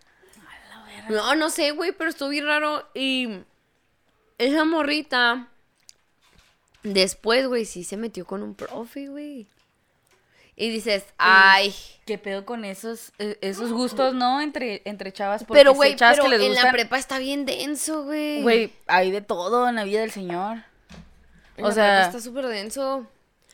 [1.08, 2.88] No, no sé, güey, pero estuvo bien raro.
[2.94, 3.28] Y
[4.40, 5.48] esa morrita,
[6.82, 9.46] después, güey, sí se metió con un profe, güey.
[10.56, 11.74] Y dices, ay.
[12.04, 14.40] ¿Qué pedo con esos, eh, esos gustos, no?
[14.40, 15.44] Entre, entre chavas.
[15.44, 18.42] porque Pero, güey, pero que les en la prepa está bien denso, güey.
[18.42, 20.58] Güey, hay de todo en la vida del señor.
[21.56, 23.06] En o la sea, prepa está súper denso.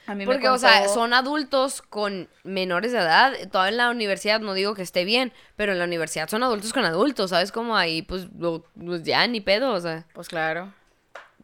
[0.08, 3.32] A mí me Porque, o sea, contó- son adultos con menores de edad.
[3.50, 6.72] Todavía en la universidad no digo que esté bien, pero en la universidad son adultos
[6.72, 7.52] con adultos, ¿sabes?
[7.52, 10.06] Como ahí, pues, lo- pues ya ni pedo, o sea.
[10.12, 10.72] Pues claro.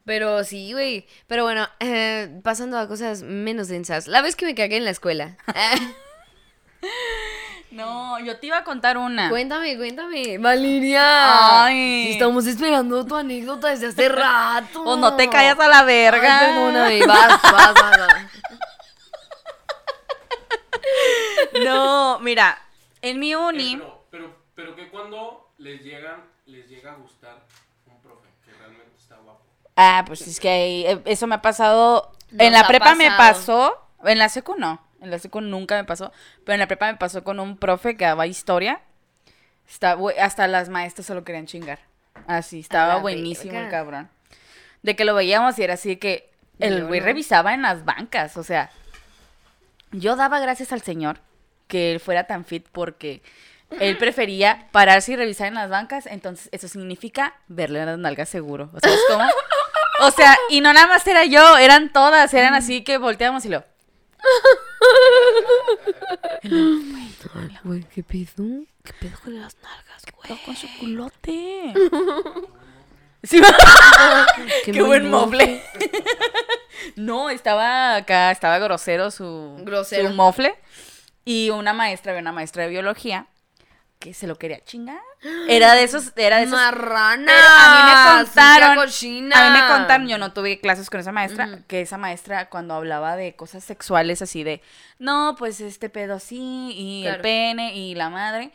[0.05, 1.07] Pero sí, güey.
[1.27, 4.09] Pero bueno, eh, pasando a cosas menos densas.
[4.09, 5.37] La vez que me cagué en la escuela.
[7.71, 9.31] No, yo te iba a contar una.
[9.31, 10.37] Cuéntame, cuéntame.
[10.37, 11.65] Valeria.
[11.65, 12.13] Ay.
[12.13, 14.83] Estamos esperando tu anécdota desde hace rato.
[14.83, 16.39] O no te callas a la verga.
[16.41, 17.07] Ay, perdóname.
[17.07, 17.99] Vas, vas, vas.
[21.65, 22.59] No, mira,
[23.01, 23.77] en mi uni.
[23.77, 27.47] Pero, pero, pero que cuando les llegan, les llega a gustar
[27.87, 29.45] un profe que realmente está guapo.
[29.77, 32.13] Ah, pues es que ahí, eh, eso me ha pasado.
[32.39, 33.79] en la prepa me pasó.
[34.05, 34.81] En la secu no.
[35.01, 36.13] En la secu nunca me pasó.
[36.45, 38.81] Pero en la prepa me pasó con un profe que daba historia.
[39.69, 41.79] Está, hasta las maestras se lo querían chingar.
[42.27, 44.09] Así, estaba buenísimo el cabrón.
[44.83, 47.07] De que lo veíamos y era así que el güey no.
[47.07, 48.37] revisaba en las bancas.
[48.37, 48.71] O sea,
[49.93, 51.21] yo daba gracias al señor
[51.69, 53.23] que él fuera tan fit porque
[53.81, 56.07] él prefería pararse y revisar en las bancas.
[56.07, 58.71] Entonces, eso significa verle las nalgas seguro.
[58.75, 59.25] O sea, es como.
[60.03, 63.49] O sea, y no nada más era yo, eran todas, eran así que volteamos y
[63.51, 63.65] lo.
[67.65, 68.65] Güey, ¿qué pedo?
[68.83, 70.41] ¿Qué pedo con las nalgas, güey?
[70.45, 71.73] con su culote.
[73.25, 73.41] Sí,
[74.65, 75.63] qué, buen mofle.
[76.97, 80.09] no, estaba acá, estaba grosero su, Grosero.
[80.09, 80.57] su mofle.
[81.25, 83.29] Y una maestra, había una maestra de biología
[84.03, 85.01] que se lo quería chingar.
[85.49, 86.59] Era de esos, era de esos.
[86.59, 87.33] Marrana.
[87.33, 91.61] A mí me contaron, a mí me contaron, yo no tuve clases con esa maestra,
[91.69, 94.61] que esa maestra cuando hablaba de cosas sexuales así de,
[94.99, 98.51] no, pues este pedo sí, y el pene, y la madre,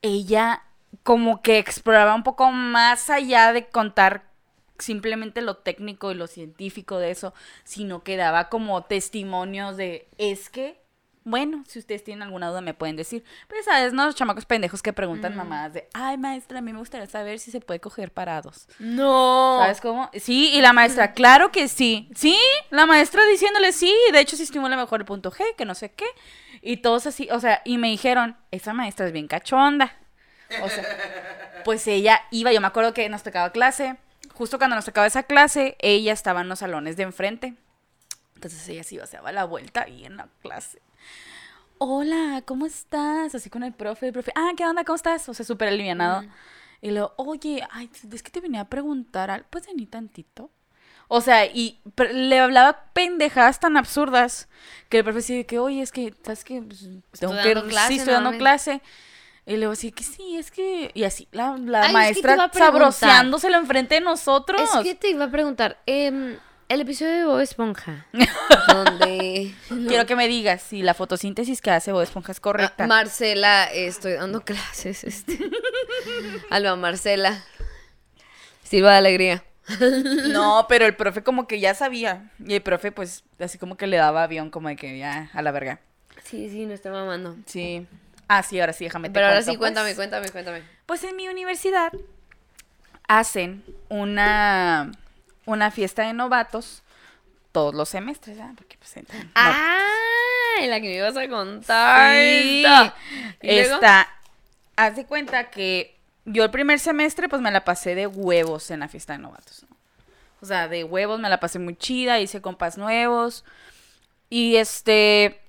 [0.00, 0.62] ella
[1.02, 4.24] como que exploraba un poco más allá de contar
[4.78, 10.48] simplemente lo técnico y lo científico de eso, sino que daba como testimonios de, es
[10.48, 10.81] que,
[11.24, 14.82] bueno, si ustedes tienen alguna duda me pueden decir, pero sabes, no, los chamacos pendejos
[14.82, 18.10] que preguntan mamadas de, ay maestra, a mí me gustaría saber si se puede coger
[18.12, 18.68] parados.
[18.78, 19.58] No.
[19.60, 20.10] ¿Sabes cómo?
[20.14, 22.08] Sí, y la maestra, claro que sí.
[22.14, 22.38] Sí,
[22.70, 25.92] la maestra diciéndole sí, de hecho sí estimula mejor el punto G, que no sé
[25.92, 26.06] qué.
[26.60, 29.96] Y todos así, o sea, y me dijeron, esa maestra es bien cachonda.
[30.62, 30.84] O sea,
[31.64, 33.96] pues ella iba, yo me acuerdo que nos tocaba clase,
[34.32, 37.54] justo cuando nos tocaba esa clase, ella estaba en los salones de enfrente.
[38.34, 40.80] Entonces ella se iba, se daba la vuelta ahí en la clase.
[41.78, 43.34] Hola, ¿cómo estás?
[43.34, 44.84] Así con el profe, el profe, ah, ¿qué onda?
[44.84, 45.28] ¿Cómo estás?
[45.28, 46.22] O sea, súper alivianado.
[46.80, 50.50] Y luego, oye, ay, es que te venía a preguntar, algo, ¿puedes venir tantito?
[51.08, 51.80] O sea, y
[52.12, 54.48] le hablaba pendejadas tan absurdas
[54.88, 56.62] que el profe sí de que, oye, es que, ¿sabes qué?
[56.62, 56.88] Pues,
[57.18, 58.80] tengo que, dando clase, sí, estoy dando clase.
[59.44, 62.28] Y luego sí que sí, es que, y así, la, la Ay, es que te
[62.28, 64.62] iba maestra sabroseándoselo enfrente de nosotros.
[64.62, 66.38] Es que te iba a preguntar, em,
[66.72, 68.06] el episodio de Bob Esponja,
[68.68, 69.54] donde
[69.88, 72.84] Quiero que me digas si la fotosíntesis que hace Bob Esponja es correcta.
[72.84, 75.38] Ah, Marcela, eh, estoy dando clases, este.
[76.50, 77.44] Alba Marcela.
[78.62, 79.44] Silva de alegría.
[80.28, 82.30] No, pero el profe como que ya sabía.
[82.44, 85.42] Y el profe, pues, así como que le daba avión, como de que ya, a
[85.42, 85.80] la verga.
[86.24, 87.36] Sí, sí, no está mamando.
[87.44, 87.86] Sí.
[88.28, 89.96] Ah, sí, ahora sí, déjame te Pero ahora sí, cuéntame, pues.
[89.96, 90.62] cuéntame, cuéntame.
[90.86, 91.92] Pues en mi universidad
[93.08, 94.90] hacen una,
[95.46, 96.82] una fiesta de novatos
[97.52, 98.52] todos los semestres, ¿ah?
[98.56, 99.78] Porque pues entran- no- Ah,
[100.66, 102.14] la que me ibas a contar.
[102.14, 102.64] Sí.
[103.40, 104.08] esta.
[104.76, 108.80] Haz de cuenta que yo el primer semestre pues me la pasé de huevos en
[108.80, 109.64] la fiesta de novatos.
[109.68, 109.76] ¿no?
[110.40, 113.44] O sea, de huevos me la pasé muy chida, hice compas nuevos.
[114.30, 115.40] Y este,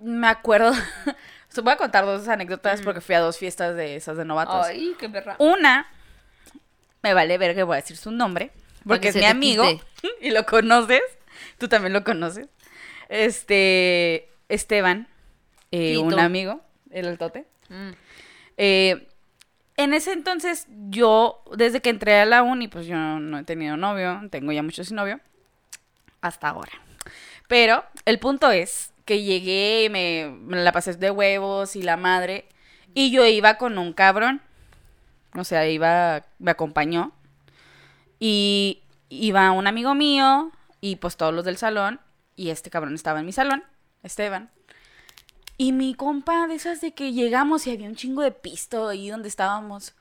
[0.00, 0.72] me acuerdo,
[1.62, 4.66] voy a contar dos anécdotas porque fui a dos fiestas de esas de novatos.
[4.66, 5.36] Ay, qué perra.
[5.38, 5.86] Una,
[7.02, 8.52] me vale ver que voy a decir su nombre,
[8.86, 10.14] porque que es mi amigo quite.
[10.20, 11.02] y lo conoces.
[11.58, 12.48] Tú también lo conoces.
[13.08, 15.08] Este, Esteban,
[15.70, 17.44] eh, un amigo, el altote.
[17.68, 17.90] Mm.
[18.56, 19.08] Eh,
[19.76, 23.76] en ese entonces, yo, desde que entré a la uni, pues yo no he tenido
[23.76, 25.20] novio, tengo ya mucho sin novio,
[26.20, 26.72] hasta ahora.
[27.48, 32.46] Pero el punto es que llegué, me, me la pasé de huevos y la madre,
[32.94, 34.40] y yo iba con un cabrón,
[35.34, 37.12] o sea, iba, me acompañó,
[38.18, 42.00] y iba un amigo mío, y pues todos los del salón,
[42.36, 43.64] y este cabrón estaba en mi salón,
[44.02, 44.50] Esteban.
[45.56, 49.08] Y mi compa, de esas de que llegamos y había un chingo de pisto ahí
[49.08, 49.94] donde estábamos.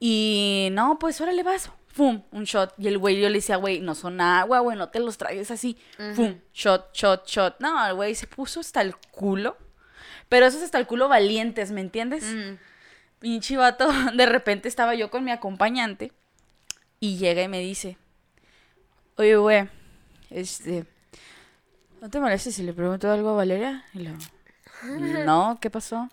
[0.00, 1.70] Y no, pues órale vas.
[1.86, 2.74] Fum, un shot.
[2.76, 5.50] Y el güey yo le decía, güey, no son agua, güey, no te los traigas
[5.50, 5.78] así.
[6.14, 7.60] Fum, shot, shot, shot.
[7.60, 9.56] No, el güey se puso hasta el culo.
[10.28, 12.24] Pero esos hasta el culo valientes, ¿me entiendes?
[12.24, 12.58] Mm.
[13.20, 16.12] Pinche vato, de repente estaba yo con mi acompañante
[17.00, 17.98] y llega y me dice,
[19.16, 19.68] oye, güey,
[20.30, 20.86] este,
[22.00, 23.84] ¿no te molesta si le pregunto algo a Valeria?
[23.94, 24.12] Y lo,
[25.24, 26.08] no, ¿qué pasó?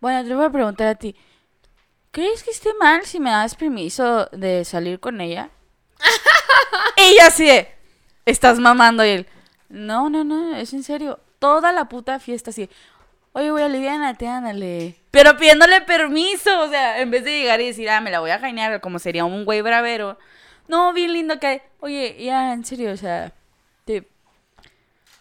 [0.00, 1.16] Bueno, te voy a preguntar a ti,
[2.10, 5.50] ¿crees que esté mal si me das permiso de salir con ella?
[6.96, 7.68] y ella así de,
[8.26, 9.26] estás mamando y él,
[9.68, 12.68] no, no, no, es en serio, toda la puta fiesta así,
[13.34, 14.96] oye, güey, aliviánate, ándale.
[15.10, 18.30] Pero pidiéndole permiso, o sea, en vez de llegar y decir, ah, me la voy
[18.30, 20.18] a jainear, como sería un güey bravero.
[20.68, 23.32] No, bien lindo que, oye, ya, en serio, o sea,
[23.84, 24.02] te...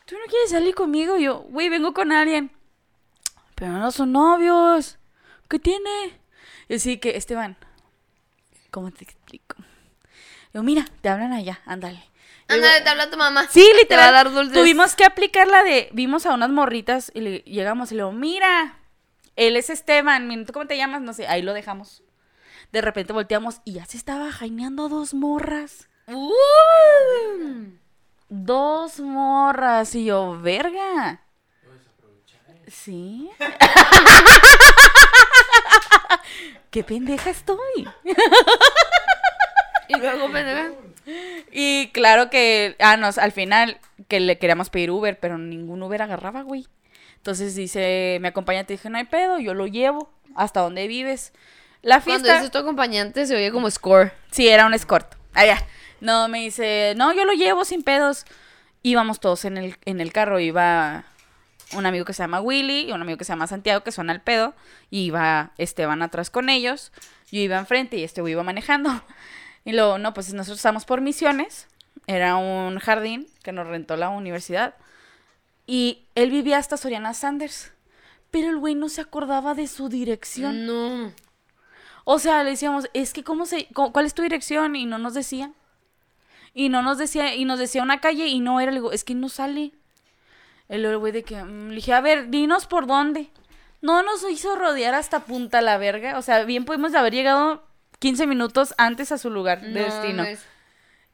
[0.05, 1.17] ¿tú no quieres salir conmigo?
[1.17, 2.51] Yo, güey, vengo con alguien.
[3.55, 4.97] Pero no son novios.
[5.49, 6.19] ¿Qué tiene?
[6.69, 7.57] Y así que, Esteban,
[8.71, 9.57] ¿cómo te explico?
[10.53, 12.03] Yo, mira, te hablan allá, ándale.
[12.53, 13.47] Ándale, te habla tu mamá.
[13.49, 14.13] Sí, Te va a literal.
[14.13, 14.53] dar dulces.
[14.57, 15.89] Tuvimos que aplicar la de.
[15.93, 18.79] Vimos a unas morritas y le llegamos y le digo, mira,
[19.35, 21.01] él es Esteban, ¿tú cómo te llamas?
[21.01, 22.03] No sé, ahí lo dejamos.
[22.71, 25.89] De repente volteamos y ya se estaba jaineando dos morras.
[26.07, 27.65] Uh.
[28.29, 29.93] Dos morras.
[29.95, 31.21] Y yo, verga.
[32.67, 33.29] Sí.
[36.71, 37.87] Qué pendeja estoy.
[39.89, 40.71] Y luego, pendeja.
[41.51, 46.01] Y claro que, ah, nos, al final, que le queríamos pedir Uber, pero ningún Uber
[46.01, 46.67] agarraba, güey.
[47.17, 51.31] Entonces dice, me acompaña, te dije, no hay pedo, yo lo llevo hasta donde vives.
[51.81, 54.13] La Cuando fiesta, dices tu acompañante se oye como score.
[54.31, 55.15] sí, era un escort.
[55.33, 55.65] Allá.
[55.99, 58.25] No, me dice, no, yo lo llevo sin pedos.
[58.81, 61.05] Íbamos todos en el, en el carro, iba
[61.73, 64.11] un amigo que se llama Willy y un amigo que se llama Santiago, que suena
[64.11, 64.53] al pedo.
[64.89, 66.91] Y iba Esteban atrás con ellos.
[67.31, 69.01] Yo iba enfrente y este güey iba manejando.
[69.65, 71.67] Y luego, no, pues nosotros estamos por misiones.
[72.07, 74.75] Era un jardín que nos rentó la universidad.
[75.65, 77.71] Y él vivía hasta Soriana Sanders.
[78.31, 80.65] Pero el güey no se acordaba de su dirección.
[80.65, 81.13] No.
[82.03, 84.97] O sea, le decíamos, es que cómo se, cómo- cuál es tu dirección y no
[84.97, 85.51] nos decía.
[86.53, 89.03] Y no nos decía, y nos decía una calle y no era, le digo, es
[89.03, 89.71] que no sale.
[90.67, 93.29] El el güey de que, mm, le dije, a ver, dinos por dónde.
[93.81, 96.17] No nos hizo rodear hasta Punta la Verga.
[96.17, 97.63] O sea, bien pudimos haber llegado
[98.03, 100.23] 15 minutos antes a su lugar de No, destino.
[100.23, 100.45] no es-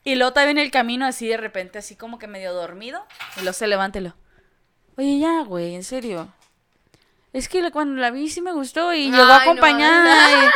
[0.04, 3.06] Y luego también en el camino así de repente, así como que medio dormido.
[3.38, 4.16] Y luego se levanta y lo,
[4.98, 6.34] oye, ya, güey, en serio.
[7.32, 10.52] Es que la- cuando la vi sí me gustó y llegó no, acompañada.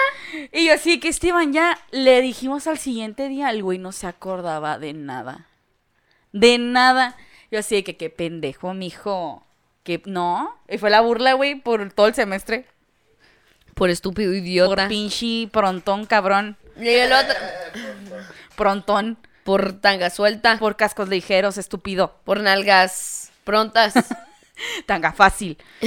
[0.51, 3.91] y, y yo así que Esteban ya le dijimos al siguiente día, el güey no
[3.91, 5.45] se acordaba de nada.
[6.31, 7.15] De nada.
[7.51, 9.45] Yo así de que qué pendejo, mijo.
[9.83, 10.57] Que no.
[10.67, 12.65] Y fue la burla, güey, por todo el semestre.
[13.83, 14.83] Por estúpido idiota.
[14.83, 16.55] Por pinche prontón, cabrón.
[16.79, 17.35] Y el otro.
[18.55, 19.17] Prontón.
[19.43, 20.57] Por tanga suelta.
[20.57, 22.17] Por, cascos ligeros, estúpido.
[22.23, 23.93] por nalgas prontas.
[24.85, 25.57] Tanga fácil.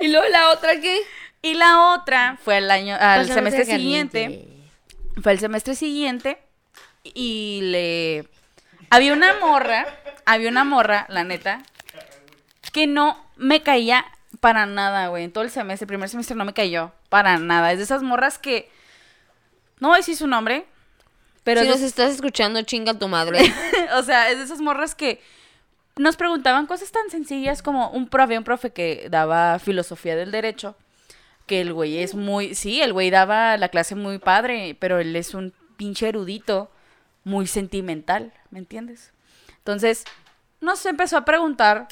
[0.00, 0.98] y luego la otra que.
[1.42, 4.22] Y la otra fue al año, al Pásame semestre siguiente.
[4.22, 4.48] caliente.
[5.22, 6.38] Fue el semestre siguiente.
[7.02, 8.28] Y le.
[8.88, 9.86] Había una morra.
[10.24, 11.60] Había una morra, la neta.
[12.72, 14.06] Que no me caía
[14.46, 15.24] para nada, güey.
[15.24, 16.92] En todo el semestre, el primer semestre no me cayó.
[17.08, 17.72] Para nada.
[17.72, 18.70] Es de esas morras que.
[19.80, 20.66] No voy a decir su nombre.
[21.42, 23.40] Pero si nos estás escuchando, chinga tu madre.
[23.96, 25.20] o sea, es de esas morras que
[25.96, 30.76] nos preguntaban cosas tan sencillas como un profe, un profe que daba filosofía del derecho,
[31.46, 35.16] que el güey es muy, sí, el güey daba la clase muy padre, pero él
[35.16, 36.70] es un pinche erudito,
[37.24, 39.12] muy sentimental, ¿me entiendes?
[39.58, 40.04] Entonces,
[40.60, 41.88] nos empezó a preguntar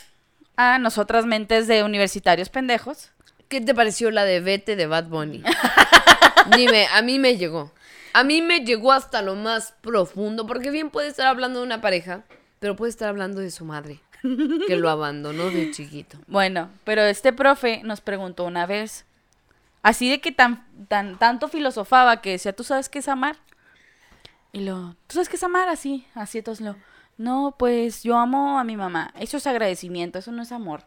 [0.57, 3.11] a nosotras mentes de universitarios pendejos.
[3.49, 5.43] ¿Qué te pareció la de Vete de Bad Bunny?
[6.57, 7.73] Dime, a mí me llegó.
[8.12, 11.81] A mí me llegó hasta lo más profundo, porque bien puede estar hablando de una
[11.81, 12.23] pareja,
[12.61, 14.01] pero puede estar hablando de su madre,
[14.67, 16.19] que lo abandonó de chiquito.
[16.29, 19.05] Bueno, pero este profe nos preguntó una vez,
[19.83, 23.37] así de que tan, tan, tanto filosofaba que decía, ¿tú sabes qué es amar?
[24.53, 25.69] Y lo, ¿tú sabes qué es amar?
[25.69, 26.77] Así, así entonces lo,
[27.16, 30.83] no, pues yo amo a mi mamá, eso es agradecimiento, eso no es amor.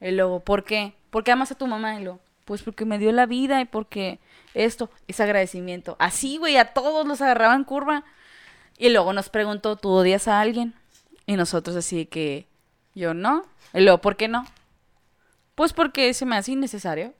[0.00, 0.94] Y luego, ¿por qué?
[1.10, 2.00] ¿Por qué amas a tu mamá?
[2.00, 4.18] Y lo, pues porque me dio la vida y porque
[4.54, 5.96] esto es agradecimiento.
[5.98, 8.04] Así, güey, a todos los agarraba en curva.
[8.76, 10.74] Y luego nos preguntó, ¿tú odias a alguien?
[11.26, 12.48] Y nosotros así que,
[12.94, 13.44] yo no.
[13.72, 14.44] Y luego, ¿por qué no?
[15.54, 17.14] Pues porque se me hace innecesario.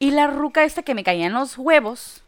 [0.00, 2.24] Y la ruca esta que me caía en los huevos,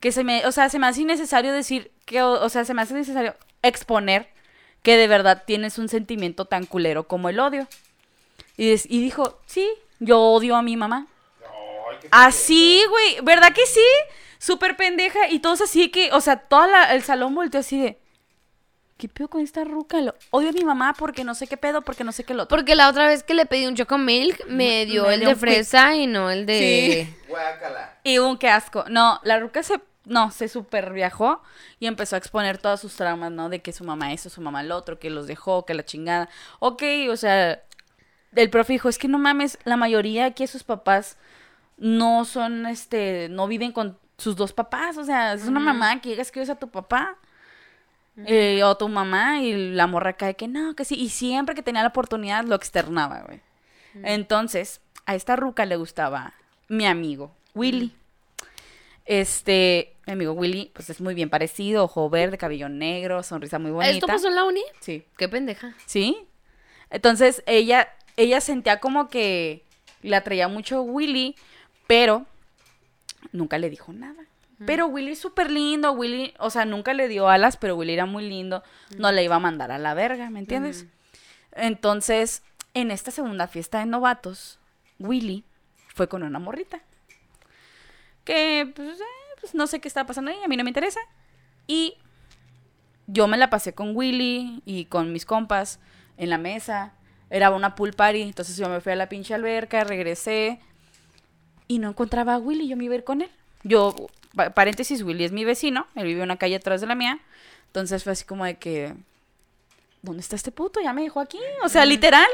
[0.00, 2.72] que se me, o sea, se me hace innecesario decir que, o, o sea, se
[2.72, 4.28] me hace necesario exponer
[4.82, 7.68] que de verdad tienes un sentimiento tan culero como el odio.
[8.56, 9.68] Y, des- y dijo, sí,
[10.00, 11.06] yo odio a mi mamá.
[12.10, 13.80] Así, güey, ¿verdad que sí?
[14.38, 17.98] Súper pendeja y todos así que, o sea, todo el salón volteó así de,
[18.98, 20.00] ¿qué pedo con esta ruca?
[20.00, 22.44] Lo- odio a mi mamá porque no sé qué pedo, porque no sé qué lo
[22.44, 22.56] otro.
[22.56, 25.28] Porque la otra vez que le pedí un choco milk, me dio Me el dio
[25.30, 27.06] de fresa y no el de...
[27.08, 27.16] Sí.
[27.28, 27.98] Guácala.
[28.02, 28.84] Y un qué asco.
[28.88, 31.42] No, la ruca se, no, se super viajó
[31.78, 33.48] y empezó a exponer todas sus traumas, ¿no?
[33.48, 36.28] De que su mamá eso, su mamá lo otro, que los dejó, que la chingada.
[36.58, 37.62] Ok, o sea,
[38.34, 41.16] el profe dijo, es que no mames, la mayoría aquí sus papás
[41.76, 46.10] no son, este, no viven con sus dos papás, o sea, es una mamá que
[46.10, 47.16] llegas que ves a tu papá.
[48.26, 50.96] Eh, o tu mamá y la morra cae que no, que sí.
[50.96, 53.40] Y siempre que tenía la oportunidad lo externaba, güey.
[53.94, 56.34] Entonces, a esta ruca le gustaba
[56.68, 57.94] mi amigo, Willy.
[59.04, 63.70] Este, mi amigo Willy, pues es muy bien parecido, ojo verde, cabello negro, sonrisa muy
[63.70, 63.92] bonita.
[63.92, 64.62] ¿Esto pasó en la uni?
[64.80, 65.04] Sí.
[65.16, 65.74] Qué pendeja.
[65.86, 66.16] ¿Sí?
[66.90, 69.64] Entonces ella, ella sentía como que
[70.02, 71.36] le atraía mucho Willy,
[71.86, 72.26] pero
[73.32, 74.24] nunca le dijo nada.
[74.64, 78.06] Pero Willy es súper lindo, Willy, o sea, nunca le dio alas, pero Willy era
[78.06, 78.62] muy lindo,
[78.96, 80.86] no le iba a mandar a la verga, ¿me entiendes?
[81.50, 84.60] Entonces, en esta segunda fiesta de novatos,
[85.00, 85.44] Willy
[85.88, 86.80] fue con una morrita.
[88.24, 89.04] Que, pues, eh,
[89.42, 91.00] pues, no sé qué estaba pasando ahí, a mí no me interesa.
[91.66, 91.96] Y
[93.06, 95.80] yo me la pasé con Willy y con mis compas
[96.16, 96.94] en la mesa.
[97.28, 100.60] Era una pool party, entonces yo me fui a la pinche alberca, regresé
[101.68, 103.30] y no encontraba a Willy, yo me iba a ir con él.
[103.64, 103.94] Yo,
[104.34, 107.20] pa- paréntesis, Willy es mi vecino, él vive una calle atrás de la mía,
[107.66, 108.94] entonces fue así como de que,
[110.02, 110.80] ¿dónde está este puto?
[110.82, 112.28] Ya me dejó aquí, o sea, literal,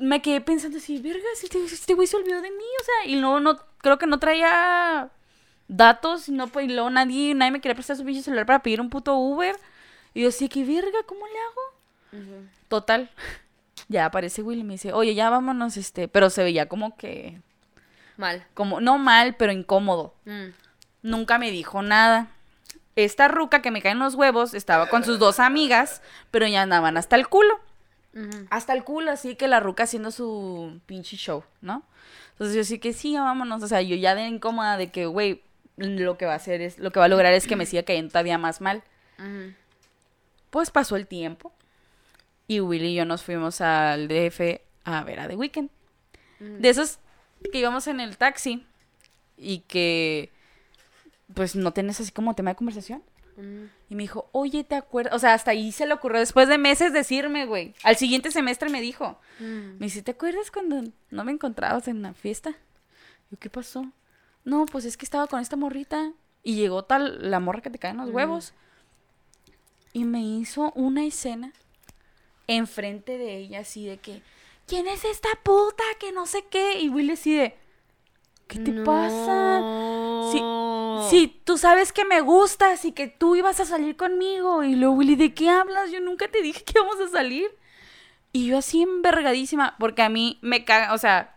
[0.00, 3.16] me quedé pensando así, verga, este, este güey se olvidó de mí, o sea, y
[3.20, 5.10] no, no, creo que no traía
[5.68, 8.62] datos, y no, pues, y luego nadie, nadie me quería prestar su pinche celular para
[8.62, 9.56] pedir un puto Uber,
[10.14, 12.46] y yo así, que verga, ¿cómo le hago?
[12.68, 13.10] Total.
[13.88, 17.40] Ya aparece Willy y me dice, oye, ya vámonos, este, pero se veía como que,
[18.16, 18.44] Mal.
[18.52, 20.12] como, no mal, pero incómodo.
[20.24, 20.46] Mm.
[21.02, 22.26] Nunca me dijo nada.
[22.96, 26.02] Esta ruca que me cae en los huevos estaba con sus dos amigas,
[26.32, 27.60] pero ya andaban hasta el culo.
[28.50, 31.84] Hasta el culo, así que la ruca haciendo su pinche show, ¿no?
[32.32, 33.62] Entonces yo sí que sí, ya vámonos.
[33.62, 35.42] O sea, yo ya de incómoda de que, güey,
[35.76, 37.82] lo que va a hacer es, lo que va a lograr es que me siga
[37.82, 38.82] cayendo todavía más mal.
[40.50, 41.52] Pues pasó el tiempo
[42.48, 45.70] y Willy y yo nos fuimos al DF a ver a The Weeknd.
[46.38, 46.98] De esos
[47.52, 48.64] que íbamos en el taxi
[49.36, 50.30] y que
[51.34, 53.02] pues no tienes así como tema de conversación.
[53.90, 55.12] Y me dijo, oye, ¿te acuerdas?
[55.14, 57.74] O sea, hasta ahí se le ocurrió después de meses decirme, güey.
[57.82, 59.20] Al siguiente semestre me dijo.
[59.38, 62.54] Me dice, ¿te acuerdas cuando no me encontrabas en la fiesta?
[63.30, 63.92] Yo, ¿qué pasó?
[64.46, 67.78] No, pues es que estaba con esta morrita y llegó tal, la morra que te
[67.78, 68.54] caen los huevos.
[69.92, 71.52] Y me hizo una escena
[72.46, 74.22] enfrente de ella así de que,
[74.66, 75.82] ¿quién es esta puta?
[75.98, 76.78] Que no sé qué.
[76.80, 77.56] Y Will así de,
[78.46, 79.58] ¿qué te pasa?
[80.30, 81.06] Sí, No.
[81.10, 84.62] sí, tú sabes que me gustas y que tú ibas a salir conmigo.
[84.62, 85.90] Y luego, Willy, ¿de qué hablas?
[85.90, 87.50] Yo nunca te dije que íbamos a salir.
[88.32, 91.36] Y yo así envergadísima, porque a mí me caga, o sea,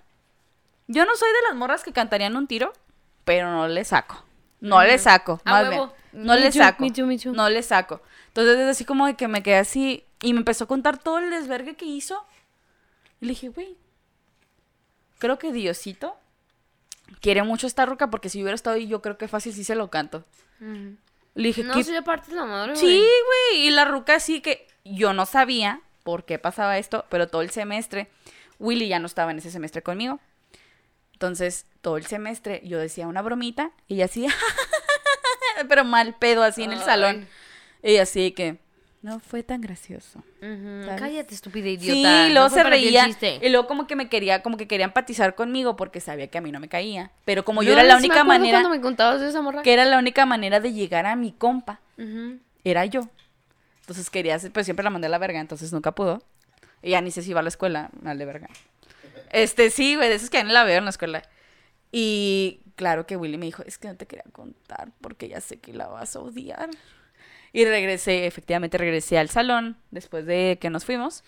[0.88, 2.74] yo no soy de las morras que cantarían un tiro,
[3.30, 4.26] pero no le saco.
[4.60, 5.82] No le saco, más bien.
[6.14, 6.84] No Me le saco.
[6.84, 6.92] me.
[7.32, 8.02] No le saco.
[8.30, 11.20] Entonces es así como de que me quedé así y me empezó a contar todo
[11.20, 12.26] el desvergue que hizo.
[13.22, 13.78] Y le dije, güey,
[15.20, 16.18] creo que Diosito
[17.22, 19.76] quiere mucho esta ruca porque si hubiera estado ahí yo creo que fácil sí se
[19.76, 20.26] lo canto.
[20.60, 20.96] Ujú.
[21.36, 23.68] Le dije, No, ¿qué sí le partes la madre, Sí, güey.
[23.68, 27.52] Y la ruca sí que yo no sabía por qué pasaba esto, pero todo el
[27.52, 28.10] semestre,
[28.58, 30.20] Willy ya no estaba en ese semestre conmigo.
[31.20, 34.26] Entonces, todo el semestre yo decía una bromita y ella así,
[35.68, 37.28] pero mal pedo así en el salón.
[37.84, 38.58] Y así que
[39.02, 40.24] no fue tan gracioso.
[40.98, 42.28] Cállate, estúpida Sí, idiota.
[42.30, 43.10] y luego No se reía.
[43.42, 46.42] Y luego como que me quería, como que quería empatizar conmigo porque sabía que a
[46.42, 47.12] mí no me caía.
[47.26, 49.42] Pero como yo era la sí me única acuerdo manera, cuando me contabas de esa
[49.42, 49.62] morra.
[49.62, 51.82] que era la única manera de llegar a mi compa,
[52.64, 53.02] era yo.
[53.82, 56.24] Entonces quería, hacer- pues siempre la mandé a la verga, entonces nunca pudo.
[56.82, 58.48] Y ya ni sé si iba a la escuela, mal de verga.
[59.32, 61.24] Este, sí, güey, de esos que no la veo en la escuela.
[61.92, 65.60] Y claro que Willy me dijo, es que no te quería contar porque ya sé
[65.60, 66.70] que la vas a odiar.
[67.52, 71.24] Y regresé, efectivamente regresé al salón después de que nos fuimos.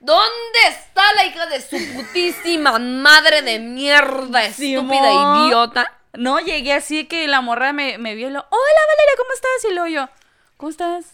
[0.00, 5.46] ¿Dónde está la hija de su putísima madre de mierda, estúpida Simón.
[5.46, 5.92] idiota?
[6.12, 9.70] No, llegué así que la morra me, me vio y lo, hola Valeria, ¿cómo estás?
[9.70, 10.08] Y lo yo,
[10.56, 11.12] ¿cómo estás?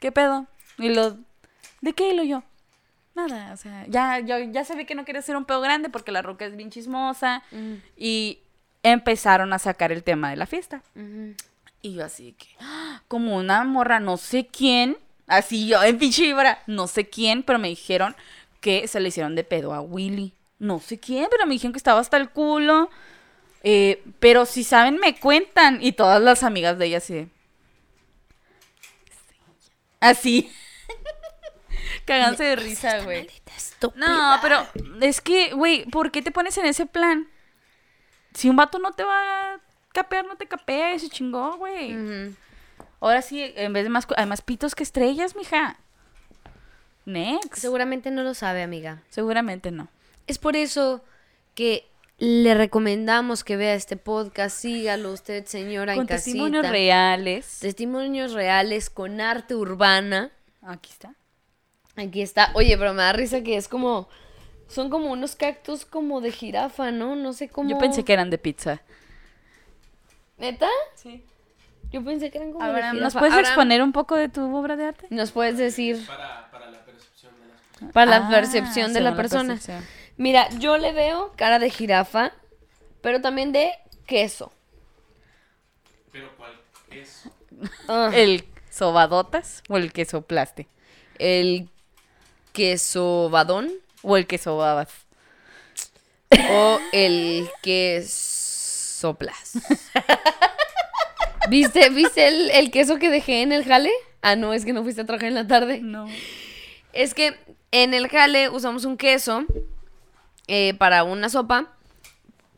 [0.00, 0.46] ¿Qué pedo?
[0.78, 1.16] Y lo,
[1.80, 2.10] ¿de qué?
[2.10, 2.42] Y lo yo,
[3.14, 6.12] nada, o sea, ya, yo ya sabía que no quería hacer un pedo grande porque
[6.12, 7.42] la roca es bien chismosa.
[7.96, 8.40] Y
[8.82, 10.82] empezaron a sacar el tema de la fiesta.
[11.82, 13.02] Y yo así que, ¡ah!
[13.08, 14.96] como una morra, no sé quién,
[15.26, 18.14] así yo en pinche vibra, no sé quién, pero me dijeron
[18.60, 20.32] que se le hicieron de pedo a Willy.
[20.58, 22.88] No sé quién, pero me dijeron que estaba hasta el culo.
[23.64, 25.82] Eh, pero si saben, me cuentan.
[25.82, 27.14] Y todas las amigas de ella así.
[27.14, 27.28] de,
[29.98, 30.52] Así.
[32.04, 33.28] Cagándose de risa, güey.
[33.96, 34.66] No, pero
[35.00, 37.28] es que, güey, ¿por qué te pones en ese plan?
[38.34, 39.60] Si un vato no te va a
[39.92, 41.96] capear, no te capea, se chingó, güey.
[43.00, 45.78] Ahora sí, en vez de más, hay más pitos que estrellas, mija.
[47.04, 47.56] Next.
[47.56, 49.02] Seguramente no lo sabe, amiga.
[49.10, 49.88] Seguramente no.
[50.26, 51.04] Es por eso
[51.54, 51.88] que
[52.18, 54.56] le recomendamos que vea este podcast.
[54.56, 56.24] Sígalo usted, señora, Con en casita.
[56.24, 57.58] testimonios reales.
[57.60, 60.30] Testimonios reales con arte urbana.
[60.62, 61.14] Aquí está.
[61.96, 62.50] Aquí está.
[62.54, 64.08] Oye, pero me da risa que es como.
[64.68, 67.14] Son como unos cactus como de jirafa, ¿no?
[67.16, 67.68] No sé cómo.
[67.68, 68.80] Yo pensé que eran de pizza.
[70.38, 70.68] ¿Neta?
[70.94, 71.22] Sí.
[71.90, 72.92] Yo pensé que eran como de jirafa.
[72.94, 75.06] ¿nos puedes Abraham, exponer un poco de tu obra de arte?
[75.10, 77.48] ¿Nos puedes decir Para, para la percepción de
[77.82, 79.48] las para la Ah, percepción de la según persona?
[79.54, 79.86] percepción.
[80.16, 82.32] Mira, yo le veo cara de jirafa,
[83.02, 83.72] pero también de
[84.06, 84.52] queso.
[86.10, 86.52] Pero ¿cuál
[86.90, 87.28] es?
[87.88, 90.66] Ah, ¿El sobadotas o el que soplaste?
[91.18, 91.68] el
[92.52, 93.70] queso badón
[94.02, 94.88] ¿O el que sobabas?
[96.50, 99.52] o el que soplas.
[101.50, 103.90] ¿Viste, ¿viste el, el queso que dejé en el jale?
[104.22, 105.80] Ah, no, es que no fuiste a trabajar en la tarde.
[105.80, 106.08] No.
[106.92, 107.36] Es que
[107.70, 109.44] en el jale usamos un queso
[110.46, 111.72] eh, para una sopa,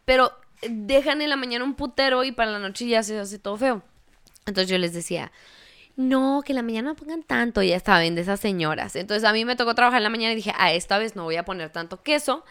[0.05, 0.33] pero
[0.63, 3.83] dejan en la mañana un putero y para la noche ya se hace todo feo.
[4.47, 5.33] Entonces yo les decía,
[5.97, 8.97] no, que en la mañana no pongan tanto, ya saben, de esas señoras.
[8.97, 11.25] Entonces a mí me tocó trabajar en la mañana y dije, ah, esta vez no
[11.25, 12.45] voy a poner tanto queso,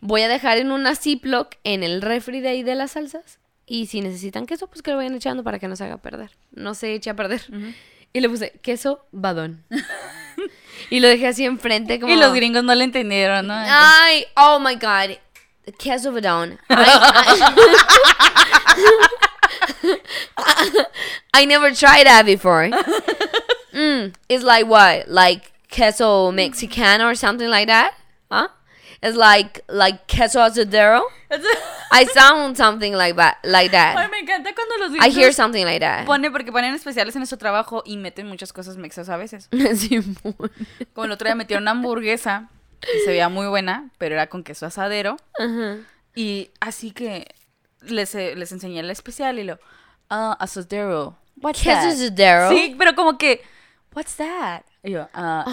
[0.00, 3.38] voy a dejar en una Ziploc en el refri de ahí de las salsas.
[3.66, 6.30] Y si necesitan queso, pues que lo vayan echando para que no se haga perder.
[6.52, 7.42] No se eche a perder.
[8.14, 9.62] Y le puse queso badón.
[10.90, 12.12] y lo dejé así enfrente como...
[12.12, 13.54] Y los gringos no le entendieron, ¿no?
[13.54, 15.18] Ay, oh my god.
[15.78, 16.58] Queso badón.
[21.34, 22.70] I never tried that before.
[23.72, 25.08] Mm, it's like what?
[25.08, 27.94] Like queso Mexican or something like that?
[28.30, 28.48] Huh?
[29.02, 31.02] It's like like queso asadero.
[31.92, 34.10] I sound something like that, like Ay, that.
[34.10, 36.06] me encanta cuando los I hear something like that.
[36.06, 39.48] pone, porque ponen especiales en nuestro trabajo y meten muchas cosas mexas a veces.
[39.76, 40.34] Simón.
[40.94, 42.48] Como el otro día metieron una hamburguesa
[42.82, 45.16] y se veía muy buena, pero era con queso asadero.
[45.38, 45.76] Ajá.
[46.16, 47.28] Y así que
[47.82, 49.58] les, eh, les enseñé el especial y lo,
[50.10, 51.16] ah, asadero.
[51.40, 52.50] What's Queso that?
[52.50, 53.42] Sí, pero como que,
[53.94, 54.62] what's that?
[54.82, 55.44] Y yo, ah,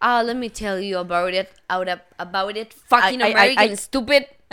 [0.00, 1.48] Oh, let me tell you about it.
[1.68, 3.76] About it, about it fucking American ay.
[3.76, 4.26] stupid.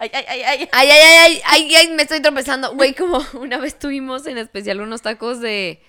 [0.00, 0.68] ay, ay, ay, ay.
[0.72, 2.74] Ay, ay, ay, ay, ay, ay, me estoy tropezando.
[2.74, 5.82] Güey, como una vez tuvimos en especial unos tacos de.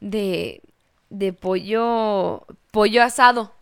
[0.00, 0.62] de.
[1.10, 2.46] de pollo.
[2.70, 3.52] pollo asado.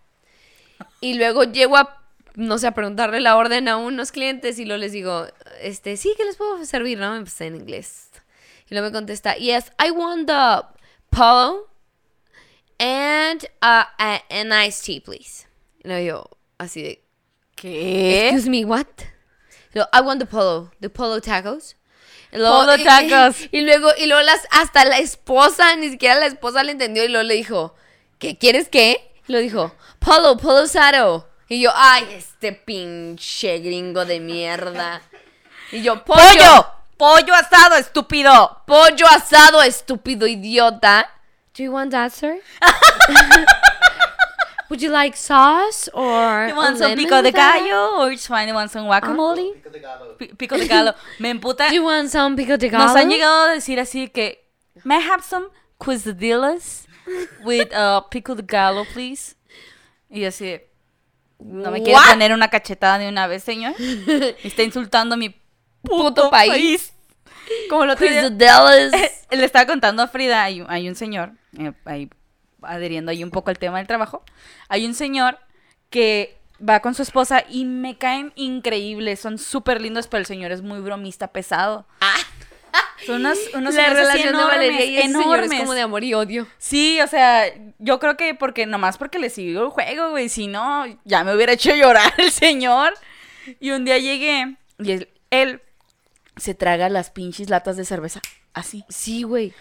[1.00, 2.02] Y luego llego a.
[2.34, 5.26] no sé, a preguntarle la orden a unos clientes y luego les digo,
[5.64, 6.98] este, sí, ¿qué les puedo servir?
[6.98, 8.10] No, empecé en inglés.
[8.70, 10.66] Y luego me contesta, yes, I want the
[11.10, 11.68] polo
[12.78, 15.46] and uh, a, an iced tea, please.
[15.84, 17.04] Y luego yo, así de,
[17.56, 18.28] ¿Qué?
[18.28, 18.86] Excuse me, what?
[19.72, 21.76] Y luego, I want the polo, the polo tacos.
[22.32, 23.36] Y luego- Polo tacos.
[23.52, 27.08] Y, luego, y luego las, hasta la esposa, ni siquiera la esposa le entendió y
[27.08, 27.74] luego le dijo,
[28.18, 29.12] ¿qué quieres qué?
[29.28, 31.30] Y lo dijo, polo, polo asado.
[31.48, 35.02] Y yo, ay, este pinche gringo de mierda.
[35.74, 36.66] Y yo, pollo, ¡Pollo!
[36.96, 38.62] ¡Pollo asado, estúpido!
[38.64, 41.10] pollo asado, estúpido idiota.
[41.56, 42.38] Do you want that, sir?
[44.70, 48.54] Would you like sauce or You want some pico de gallo or it's fine, you
[48.54, 49.52] want some guacamole?
[49.54, 50.94] Pico de Pico gallo.
[51.18, 51.68] Me emputa.
[51.68, 53.00] Do you want some pico de Nos gallo?
[53.00, 54.46] han llegado a decir así que,
[54.84, 55.48] may I have some
[55.78, 56.86] quesadillas
[57.44, 59.34] with uh, pico de gallo, please?
[60.08, 60.60] Y yo así,
[61.40, 62.10] no me quiere What?
[62.10, 63.74] poner una cachetada de una vez, señor.
[64.44, 65.34] Está insultando mi
[65.84, 66.92] puto, Puto país.
[67.68, 68.92] Como lo otro día- Quesadillas.
[69.30, 72.08] Le estaba contando a Frida, hay, un- hay un señor, eh, ahí,
[72.62, 74.22] adheriendo ahí un poco al tema del trabajo,
[74.68, 75.38] hay un señor
[75.90, 80.52] que va con su esposa y me caen increíbles, son súper lindos, pero el señor
[80.52, 81.86] es muy bromista, pesado.
[83.06, 85.60] Son unos, unos La relación de Valeria y ese señor es enormes.
[85.60, 86.46] como de amor y odio.
[86.58, 87.44] Sí, o sea,
[87.78, 91.34] yo creo que porque nomás porque le siguió el juego, güey, si no, ya me
[91.34, 92.94] hubiera hecho llorar el señor.
[93.60, 95.60] Y un día llegué y él, él
[96.36, 98.20] se traga las pinches latas de cerveza
[98.52, 98.84] así.
[98.88, 99.52] Sí, güey.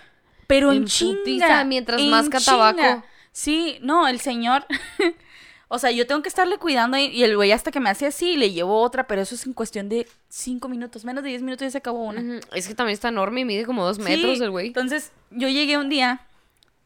[0.47, 1.63] Pero en, En chinga.
[1.63, 3.03] mientras en masca tabaco.
[3.31, 4.65] Sí, no, el señor.
[5.67, 8.37] o sea, yo tengo que estarle cuidando y, el güey hasta que me hace así
[8.37, 11.65] le llevo otra, pero eso es en cuestión de cinco minutos, menos de diez minutos
[11.65, 12.39] ya se acabó una.
[12.53, 14.67] Es que también está enorme y mide como dos Sí, metros el güey.
[14.67, 16.21] Entonces, yo llegué un día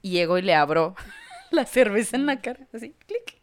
[0.02, 0.96] y llego y le abro
[1.52, 3.38] la cerveza en la cara, así, clic.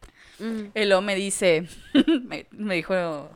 [0.74, 1.68] Y luego me dice,
[2.24, 3.30] me, me dijo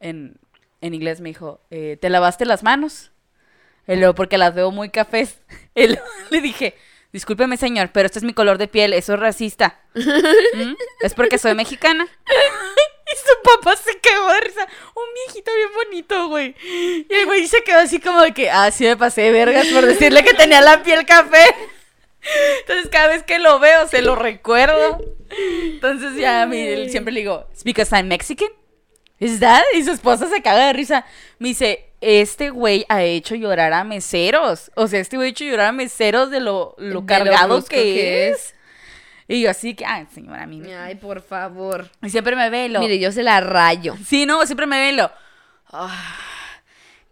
[0.00, 0.38] en,
[0.80, 3.10] en inglés, me dijo, eh, ¿te lavaste las manos?
[3.86, 5.38] Y luego, porque las veo muy cafés.
[5.74, 6.74] Y luego le dije,
[7.12, 9.80] discúlpeme señor, pero este es mi color de piel, eso es racista.
[9.94, 10.74] ¿Mm?
[11.00, 12.06] Es porque soy mexicana.
[13.10, 14.68] Y su papá se cagó de risa.
[14.94, 16.54] Un viejito bien bonito, güey.
[16.62, 19.66] Y el güey se quedó así como de que, ah, sí me pasé de vergas
[19.68, 21.46] por decirle que tenía la piel café.
[22.60, 24.98] Entonces cada vez que lo veo se lo recuerdo.
[25.30, 28.50] Entonces ya a mí él siempre le digo, "It's because I'm Mexican.
[29.40, 29.62] ¿Verdad?
[29.74, 31.04] Y su esposa se caga de risa.
[31.38, 34.70] Me dice, este güey ha hecho llorar a meseros.
[34.76, 38.28] O sea, este güey ha hecho llorar a meseros de lo, lo De cargado que,
[38.28, 38.54] es.
[39.26, 40.58] Y yo así que, ay, señora, a mí.
[40.60, 41.88] me- Ay, por favor.
[42.02, 42.80] Y siempre me ve y lo.
[42.80, 43.96] Mire, yo se la rayo.
[44.06, 45.10] Sí, no, siempre me ven y lo.
[45.70, 46.16] "Ah,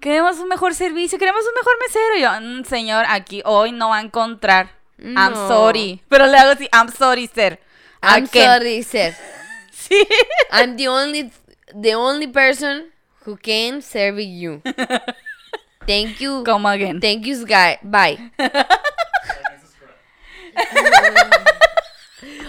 [0.01, 2.17] queremos un mejor servicio, queremos un mejor mesero.
[2.17, 2.31] Y yo,
[2.61, 4.71] "Mm, señor, aquí hoy no va a encontrar.
[4.99, 6.03] I'm sorry.
[6.09, 7.59] Pero le hago así, I'm sorry, sir.
[8.03, 9.15] I'm sorry, sir.
[9.73, 10.07] Sí.
[10.51, 11.31] I'm the only
[11.75, 12.93] the only person
[13.25, 14.63] who can serve you.
[15.87, 16.43] Thank you.
[16.45, 17.01] Come again.
[17.01, 17.79] Thank you, Sky.
[17.83, 18.19] Bye.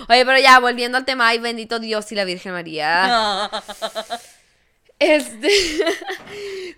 [0.10, 3.50] Oye, pero ya, volviendo al tema, ay, bendito Dios y la Virgen María.
[5.00, 5.52] Este,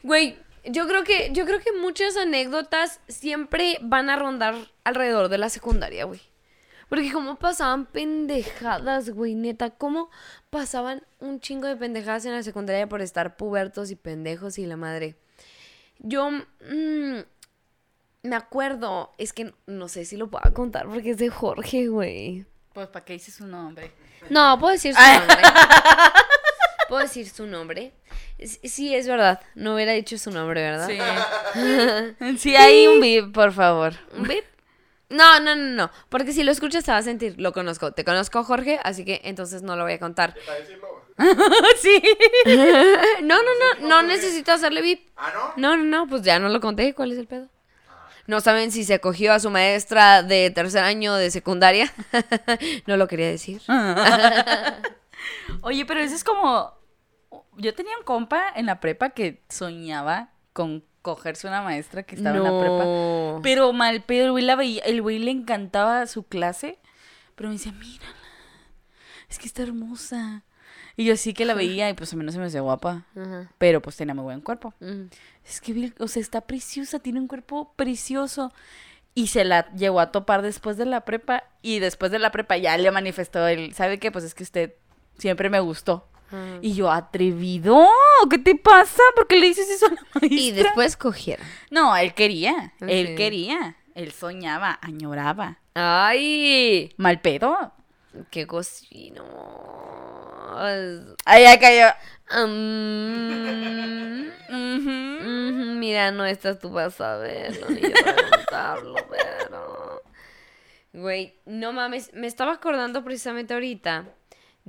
[0.04, 5.38] güey, yo creo que, yo creo que muchas anécdotas siempre van a rondar alrededor de
[5.38, 6.20] la secundaria, güey.
[6.90, 10.10] Porque como pasaban pendejadas, güey, neta, cómo
[10.50, 14.78] pasaban un chingo de pendejadas en la secundaria por estar pubertos y pendejos y la
[14.78, 15.16] madre.
[16.00, 17.20] Yo mm,
[18.24, 22.46] me acuerdo, es que no sé si lo puedo contar porque es de Jorge, güey.
[22.74, 23.92] Pues, ¿para qué dices su nombre?
[24.30, 25.38] No, puedo decir su nombre.
[26.90, 27.94] Puedo decir su nombre.
[28.64, 29.40] Sí, es verdad.
[29.54, 30.88] No hubiera dicho su nombre, ¿verdad?
[30.88, 32.38] Sí.
[32.40, 33.94] sí, hay un beep, por favor.
[34.18, 34.44] ¿Un bip?
[35.10, 35.92] No, no, no, no.
[36.10, 37.92] Porque si lo escuchas te vas a sentir, lo conozco.
[37.92, 40.36] Te conozco, Jorge, así que entonces no lo voy a contar.
[40.46, 40.88] ¿Para decirlo?
[41.82, 42.02] sí.
[43.24, 43.50] No, no,
[43.82, 45.10] no, no necesito hacerle bip.
[45.18, 45.76] Ah, ¿no?
[45.76, 46.94] No, no, no, pues ya no lo conté.
[46.94, 47.50] ¿Cuál es el pedo?
[48.28, 51.92] No saben si se cogió a su maestra de tercer año de secundaria.
[52.86, 53.62] no lo quería decir.
[55.62, 56.74] Oye, pero eso es como.
[57.58, 62.38] Yo tenía un compa en la prepa que soñaba con cogerse una maestra que estaba
[62.38, 63.42] en la prepa.
[63.42, 66.80] Pero mal pedo, el güey la veía, el güey le encantaba su clase,
[67.36, 68.16] pero me decía, mírala,
[69.30, 70.44] es que está hermosa.
[70.96, 73.06] Y yo sí que la veía y pues a mí no se me hacía guapa,
[73.58, 74.74] pero pues tenía muy buen cuerpo.
[75.46, 78.52] Es que, o sea, está preciosa, tiene un cuerpo precioso.
[79.16, 82.58] Y se la llegó a topar después de la prepa y después de la prepa
[82.58, 84.12] ya le manifestó el, ¿sabe qué?
[84.12, 84.74] Pues es que usted
[85.18, 86.08] siempre me gustó.
[86.62, 87.88] Y yo, atrevido,
[88.30, 89.02] ¿qué te pasa?
[89.16, 90.28] ¿Por qué le dices eso a la maestra?
[90.30, 91.46] Y después cogieron.
[91.70, 93.16] No, él quería, él Sí.
[93.16, 95.60] quería, él soñaba, añoraba.
[95.76, 96.94] ¡Ay!
[96.98, 97.72] Mal pedo.
[98.32, 99.24] ¡Qué cochino!
[101.26, 101.88] Ay, ya cayó.
[105.80, 107.90] Mira, no estás tú para saberlo, ni yo
[109.10, 110.02] pero...
[110.92, 114.06] Güey, no mames, me estaba acordando precisamente ahorita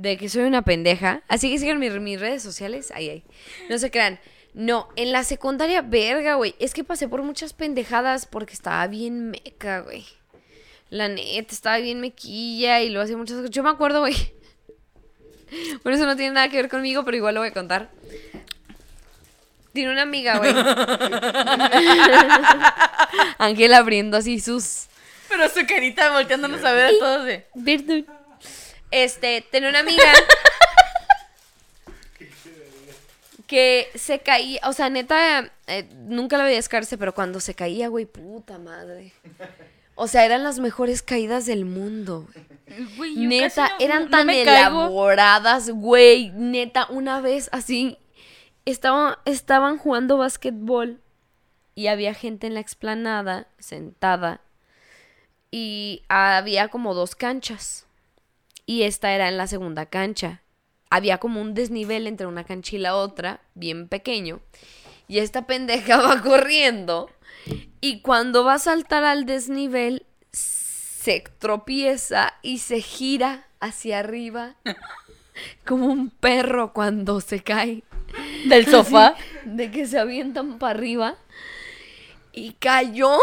[0.01, 1.23] de que soy una pendeja.
[1.29, 2.91] Así que sigan mis, mis redes sociales.
[2.95, 3.25] Ay, ay.
[3.69, 4.19] No se crean.
[4.55, 6.55] No, en la secundaria, verga, güey.
[6.59, 10.07] Es que pasé por muchas pendejadas porque estaba bien meca, güey.
[10.89, 13.51] La neta, estaba bien mequilla y lo hacía muchas cosas.
[13.51, 14.15] Yo me acuerdo, güey.
[15.83, 17.91] Por eso no tiene nada que ver conmigo, pero igual lo voy a contar.
[19.73, 20.53] Tiene una amiga, güey.
[23.39, 24.87] Ángela abriendo así sus
[25.29, 27.47] Pero su carita volteándonos a ver a todos de...
[27.65, 28.20] Perdón.
[28.91, 30.05] Este, tenía una amiga
[33.47, 37.89] que se caía, o sea, neta, eh, nunca la veía escarse, pero cuando se caía,
[37.89, 39.13] güey, puta madre.
[39.97, 42.29] O sea, eran las mejores caídas del mundo.
[42.97, 43.15] güey.
[43.17, 44.83] Yo Neta, casi no- eran no tan me caigo.
[44.85, 46.31] elaboradas, güey.
[46.31, 47.99] Neta, una vez así,
[48.65, 51.01] estaban, estaban jugando básquetbol
[51.75, 54.41] y había gente en la explanada sentada
[55.51, 57.85] y había como dos canchas
[58.71, 60.43] y esta era en la segunda cancha.
[60.91, 64.39] Había como un desnivel entre una cancha y la otra, bien pequeño.
[65.09, 67.11] Y esta pendeja va corriendo
[67.81, 74.55] y cuando va a saltar al desnivel se tropieza y se gira hacia arriba
[75.67, 77.83] como un perro cuando se cae
[78.47, 79.17] Del sofá.
[79.47, 81.17] de que se avientan para arriba
[82.31, 83.19] y cayó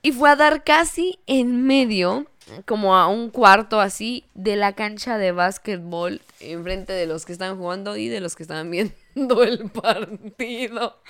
[0.00, 2.30] y fue a dar casi en medio,
[2.66, 7.58] como a un cuarto así, de la cancha de básquetbol, enfrente de los que estaban
[7.58, 11.00] jugando y de los que estaban viendo el partido.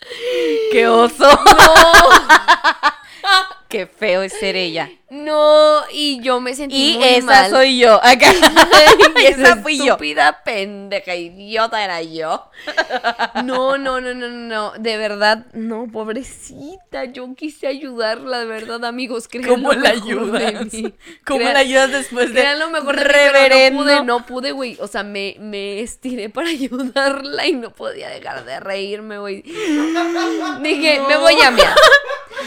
[0.72, 1.28] ¡Qué oso!
[3.76, 4.88] ¡Qué feo es ser ella!
[5.08, 7.50] No, y yo me sentí Y muy esa mal.
[7.50, 8.00] soy yo.
[8.02, 8.32] Acá.
[9.20, 9.84] y esa esa fui yo.
[9.84, 12.48] estúpida pendeja idiota era yo.
[13.44, 19.28] No, no, no, no, no, de verdad, no, pobrecita, yo quise ayudarla, de verdad, amigos,
[19.28, 20.72] crean ¿Cómo la ayudas?
[20.72, 20.92] mí.
[21.24, 23.84] ¿Cómo Crean- la ayudas después de crean lo mejor de mí, pero reverendo?
[23.84, 28.08] no pude, no pude, güey, o sea, me, me estiré para ayudarla y no podía
[28.08, 29.42] dejar de reírme, güey.
[30.62, 31.74] Dije, me voy a mear.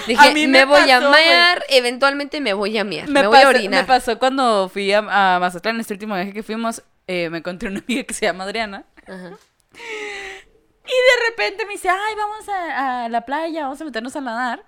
[0.07, 0.99] Dije, A mí me, me voy a.
[1.27, 3.81] mear, eventualmente me voy a mear, me, Me, voy a pasó, orinar.
[3.81, 7.69] me pasó cuando fui a, a Mazatlán, este último viaje que fuimos, eh, me encontré
[7.69, 8.83] una amiga que se llama Adriana.
[9.07, 9.31] Ajá.
[10.85, 14.21] Y de repente me dice, ay, vamos a, a la playa, vamos a meternos a
[14.21, 14.63] nadar.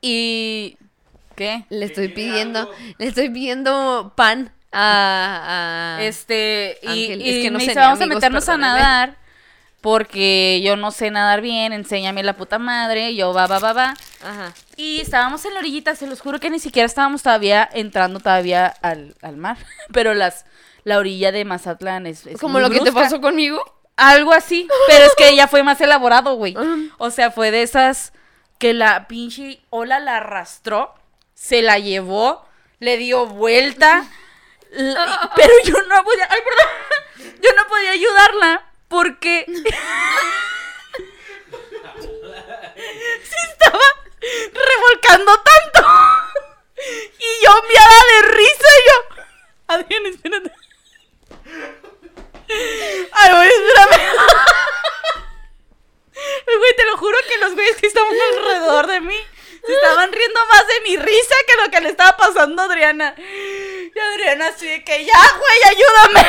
[0.00, 0.76] Y...
[1.34, 1.64] ¿Qué?
[1.70, 7.50] Le estoy pidiendo, le estoy pidiendo pan a, a- Este, y, Ángel, y es que
[7.50, 8.80] no me sé, dice, vamos a meternos a perdónenme".
[8.80, 9.16] nadar
[9.82, 13.94] porque yo no sé nadar bien, enséñame la puta madre, yo va, va, va, va.
[14.24, 14.54] Ajá.
[14.76, 18.68] Y estábamos en la orillita, se los juro que ni siquiera estábamos todavía entrando todavía
[18.80, 19.58] al, al mar,
[19.92, 20.46] pero las
[20.84, 23.62] la orilla de Mazatlán es, es Como lo que te pasó conmigo.
[23.94, 26.56] Algo así, pero es que ya fue más elaborado, güey.
[26.56, 26.76] Ajá.
[26.98, 28.12] O sea, fue de esas
[28.58, 30.94] que la pinche ola la arrastró,
[31.34, 32.44] se la llevó,
[32.78, 34.08] le dio vuelta,
[34.70, 39.44] pero yo no podía, ay, perdón, yo no podía ayudarla porque
[43.24, 43.88] se estaba
[44.52, 45.80] revolcando tanto
[47.18, 48.96] y yo miada de risa y yo,
[49.68, 50.52] Adrián, espérate.
[53.12, 53.98] Ay, güey, espérame.
[56.58, 59.16] Güey, te lo juro que los güeyes que estaban alrededor de mí
[59.64, 63.14] se estaban riendo más de mi risa que lo que le estaba pasando a Adriana.
[63.16, 66.26] Y Adriana así de que, ya, güey, ayúdame.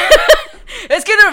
[0.90, 1.24] Es que no...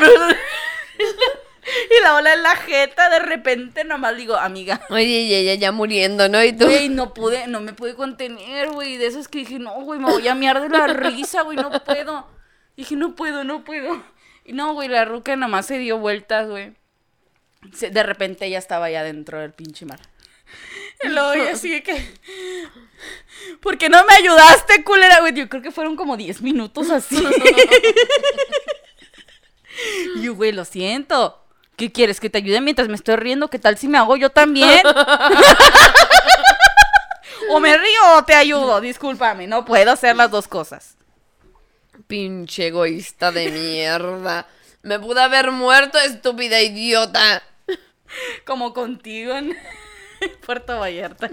[1.63, 4.81] Y la ola en la jeta, de repente nomás digo, amiga.
[4.89, 6.43] Oye, y ella ya muriendo, ¿no?
[6.43, 6.65] Y tú.
[6.65, 8.97] Güey, no pude, no me pude contener, güey.
[8.97, 11.57] De eso es que dije, no, güey, me voy a miar de la risa, güey,
[11.57, 12.27] no puedo.
[12.77, 14.03] Dije, no puedo, no puedo.
[14.45, 16.73] Y no, güey, la ruca nomás se dio vueltas, güey.
[17.63, 20.01] De repente ella estaba ya dentro del pinche mar.
[21.03, 22.15] Y luego ella de que.
[23.61, 25.35] ¿Por qué no me ayudaste, culera, güey?
[25.35, 27.17] Yo creo que fueron como 10 minutos así.
[30.17, 31.39] Y yo, güey, lo siento.
[31.77, 32.21] ¿Qué quieres?
[32.21, 33.49] ¿Que te ayude mientras me estoy riendo?
[33.49, 34.83] ¿Qué tal si me hago yo también?
[37.51, 38.81] o me río o te ayudo.
[38.81, 40.97] Discúlpame, no puedo hacer las dos cosas.
[42.07, 44.47] Pinche egoísta de mierda.
[44.83, 47.43] Me pude haber muerto, estúpida idiota.
[48.45, 49.57] Como contigo en
[50.47, 51.31] Puerto Vallarta.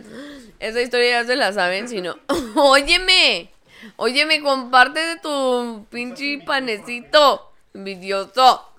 [0.59, 2.17] Esa historia ya se la saben, si no.
[2.55, 3.51] Óyeme.
[3.95, 7.51] Óyeme, comparte de tu pinche panecito.
[7.73, 8.73] Envidioso.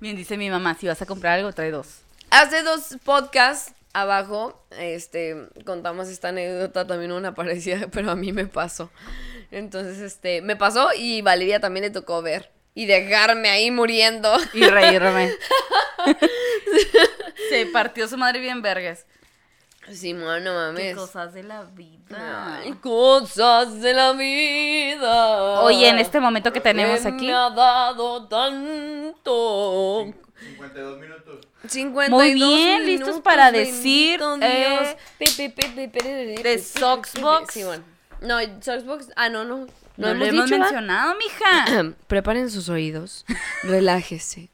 [0.00, 2.00] Bien, dice mi mamá, si vas a comprar algo, trae dos.
[2.30, 8.46] Hace dos podcasts abajo, este, contamos esta anécdota, también una parecida, pero a mí me
[8.46, 8.90] pasó.
[9.50, 12.50] Entonces, este, me pasó y Valeria también le tocó ver.
[12.74, 14.36] Y dejarme ahí muriendo.
[14.52, 15.32] Y reírme.
[17.48, 19.06] Se partió su madre bien vergas.
[19.92, 20.96] Sí, no, no Qué mames.
[20.96, 22.58] cosas de la vida.
[22.58, 25.60] Ay, cosas de la vida.
[25.62, 27.26] Oye, en este momento que tenemos que aquí.
[27.26, 30.12] Me ha dado tanto.
[30.40, 31.46] 52 minutos.
[31.68, 34.38] 52 Muy bien, listos para decir, Dios.
[34.40, 34.96] eh,
[36.42, 37.52] de Soxbox.
[37.52, 37.84] Sí, bueno.
[38.20, 39.08] No, Soxbox.
[39.16, 39.66] Ah, no, no.
[39.96, 40.58] No, No, lo hemos hemos dicho, ¿va?
[40.64, 41.94] mencionado, mija.
[42.06, 43.24] Preparen sus oídos.
[43.62, 44.48] Relájese.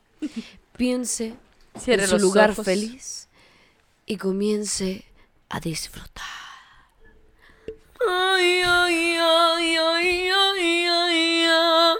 [0.76, 1.34] Piense
[1.78, 2.64] Cierre en su lugar ojos.
[2.64, 3.28] feliz
[4.06, 5.04] y comience
[5.52, 6.24] a disfrutar.
[8.08, 11.96] Ay, ay, ay, ay, ay, ay, ay.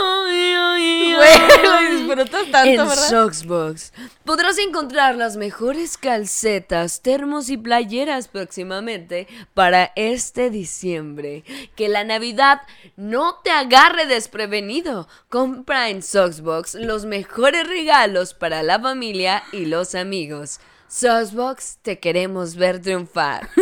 [0.00, 1.96] Ay, ay, Güey, ay, lo ay.
[1.96, 3.08] disfrutas tanto, en ¿verdad?
[3.08, 3.92] Soxbox
[4.24, 11.44] podrás encontrar las mejores calcetas, termos y playeras próximamente para este diciembre.
[11.74, 12.60] Que la Navidad
[12.96, 15.08] no te agarre desprevenido.
[15.30, 20.60] Compra en Soxbox los mejores regalos para la familia y los amigos.
[20.88, 23.48] Soxbox, te queremos ver triunfar.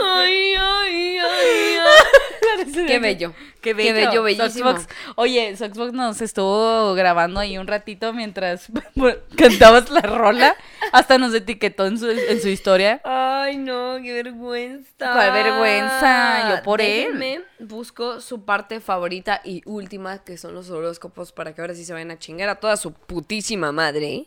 [0.00, 2.86] Ay, ay, ay, ay, ay.
[2.86, 3.34] Qué bello.
[3.60, 3.88] Qué bello.
[3.88, 4.70] Qué bello, bellísimo.
[4.70, 4.94] Soxbox.
[5.16, 8.66] Oye, Soxbox nos estuvo grabando ahí un ratito mientras
[9.36, 10.56] cantabas la rola.
[10.92, 13.00] Hasta nos etiquetó en su, en su historia.
[13.04, 15.12] Ay, no, qué vergüenza.
[15.12, 16.56] ¿Cuál vergüenza?
[16.56, 17.44] Yo por él.
[17.58, 21.92] Busco su parte favorita y última, que son los horóscopos, para que ahora sí se
[21.92, 24.26] vayan a chingar a toda su putísima madre.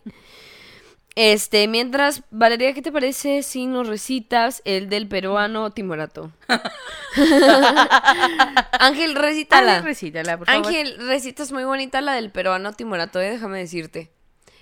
[1.16, 6.32] Este, mientras, Valeria, ¿qué te parece si nos recitas el del peruano Timorato?
[8.80, 9.74] Ángel, recítala.
[9.74, 10.66] Dale, recítala, por favor.
[10.68, 14.12] Ángel, recitas muy bonita la del peruano Timorato, eh, déjame decirte.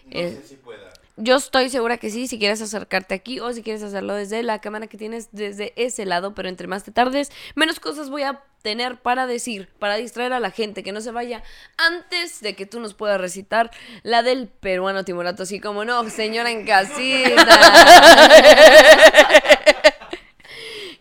[0.05, 0.88] No Eh, sé si pueda.
[1.21, 4.59] Yo estoy segura que sí, si quieres acercarte aquí o si quieres hacerlo desde la
[4.59, 8.41] cámara que tienes desde ese lado, pero entre más te tardes, menos cosas voy a
[8.61, 11.43] tener para decir, para distraer a la gente, que no se vaya
[11.77, 13.69] antes de que tú nos puedas recitar
[14.03, 17.45] la del peruano Timorato, así como no, señora en casita.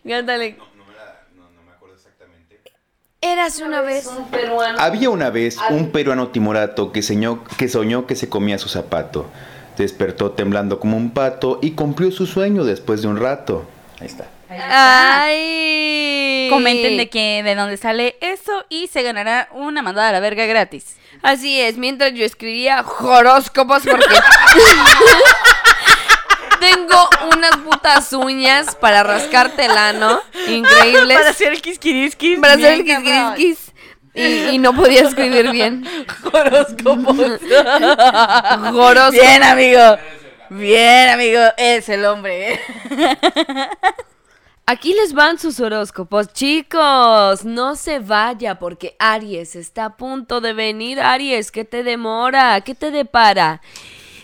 [0.07, 0.57] Cántale.
[0.75, 2.61] No, no me la, no, no me acuerdo exactamente.
[3.21, 4.79] Eras una vez un peruano.
[4.79, 9.29] Había una vez un peruano timorato que soñó, que soñó que se comía su zapato.
[9.79, 13.65] Despertó temblando como un pato y cumplió su sueño después de un rato.
[14.01, 14.27] Ahí está.
[14.49, 16.47] Ay.
[16.49, 20.45] Comenten de que de dónde sale eso y se ganará una mandada a la verga
[20.45, 20.97] gratis.
[21.21, 24.05] Así es, mientras yo escribía horóscopos porque
[26.59, 30.19] tengo unas putas uñas para rascarte el ano,
[30.49, 32.39] increíbles, Para hacer el quisquiriskis.
[32.39, 33.68] para hacer el quisquisquis
[34.13, 35.85] y, y no podía escribir bien.
[36.33, 37.17] Horóscopos.
[38.73, 39.11] Horóscopos.
[39.11, 39.81] Bien, amigo.
[40.49, 41.41] Bien, amigo.
[41.57, 42.59] Es el hombre.
[44.65, 47.43] Aquí les van sus horóscopos, chicos.
[47.43, 50.99] No se vaya porque Aries está a punto de venir.
[50.99, 52.61] Aries, ¿qué te demora?
[52.61, 53.61] ¿Qué te depara?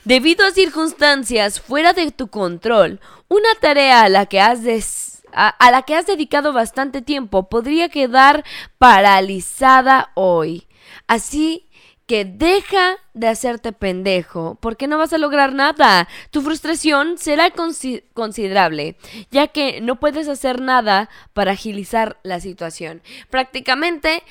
[0.04, 5.50] Debido a circunstancias fuera de tu control, una tarea a la que has des- a,
[5.50, 8.44] a la que has dedicado bastante tiempo podría quedar
[8.78, 10.68] paralizada hoy.
[11.08, 11.68] Así
[12.08, 16.08] que deja de hacerte pendejo, porque no vas a lograr nada.
[16.30, 18.96] Tu frustración será consi- considerable,
[19.32, 23.02] ya que no puedes hacer nada para agilizar la situación.
[23.32, 24.22] Prácticamente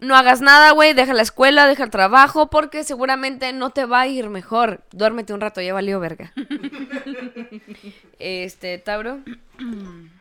[0.00, 4.00] no hagas nada, güey, deja la escuela, deja el trabajo, porque seguramente no te va
[4.00, 4.82] a ir mejor.
[4.90, 6.32] Duérmete un rato, ya valió verga.
[8.18, 9.20] este, Tauro.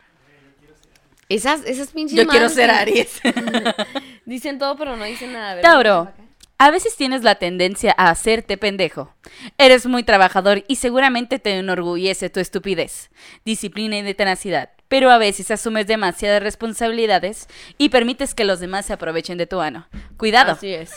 [1.29, 3.21] Esas, esas pinches Yo quiero ser que- Aries.
[4.25, 5.55] Dicen todo, pero no dicen nada.
[5.55, 5.69] ¿verdad?
[5.71, 6.11] Tauro.
[6.59, 9.13] A veces tienes la tendencia a hacerte pendejo.
[9.59, 13.11] Eres muy trabajador y seguramente te enorgullece tu estupidez,
[13.45, 14.71] disciplina y de tenacidad.
[14.87, 17.47] Pero a veces asumes demasiadas responsabilidades
[17.77, 19.87] y permites que los demás se aprovechen de tu ano.
[20.17, 20.53] Cuidado.
[20.53, 20.91] Así es.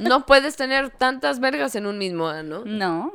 [0.00, 2.62] No puedes tener tantas vergas en un mismo ano.
[2.66, 3.10] No,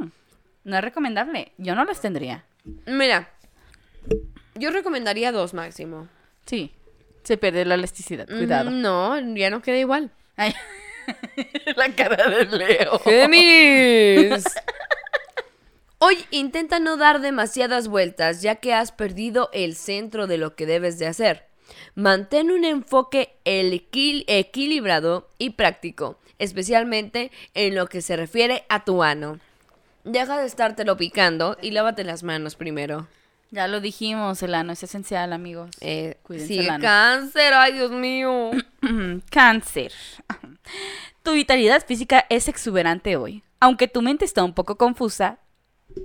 [0.63, 1.51] no es recomendable.
[1.59, 2.45] Yo no las tendría.
[2.87, 3.29] Mira,
[4.55, 6.07] yo recomendaría dos máximo.
[6.45, 6.71] Sí,
[7.23, 8.27] se pierde la elasticidad.
[8.27, 8.71] Cuidado.
[8.71, 10.11] Mm, No, ya no queda igual.
[10.35, 10.53] Ay.
[11.75, 13.01] la cara de Leo.
[15.99, 20.65] Hoy intenta no dar demasiadas vueltas ya que has perdido el centro de lo que
[20.65, 21.45] debes de hacer.
[21.95, 29.01] Mantén un enfoque equil- equilibrado y práctico, especialmente en lo que se refiere a tu
[29.03, 29.39] ano.
[30.03, 33.07] Deja de estártelo picando y lávate las manos primero.
[33.51, 35.69] Ya lo dijimos, el ano es esencial, amigos.
[35.79, 36.81] Eh, Cuídense el ano.
[36.81, 38.51] cáncer, ay Dios mío.
[39.31, 39.91] Cáncer.
[41.23, 43.43] Tu vitalidad física es exuberante hoy.
[43.59, 45.39] Aunque tu mente está un poco confusa,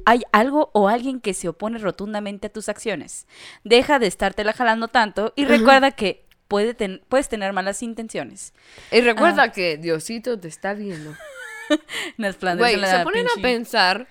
[0.06, 3.26] hay algo o alguien que se opone rotundamente a tus acciones.
[3.64, 8.54] Deja de estártela jalando tanto y recuerda que puede ten- puedes tener malas intenciones.
[8.92, 9.52] Y recuerda Ah.
[9.52, 11.14] que Diosito te está viendo.
[12.18, 14.06] Se ponen a pensar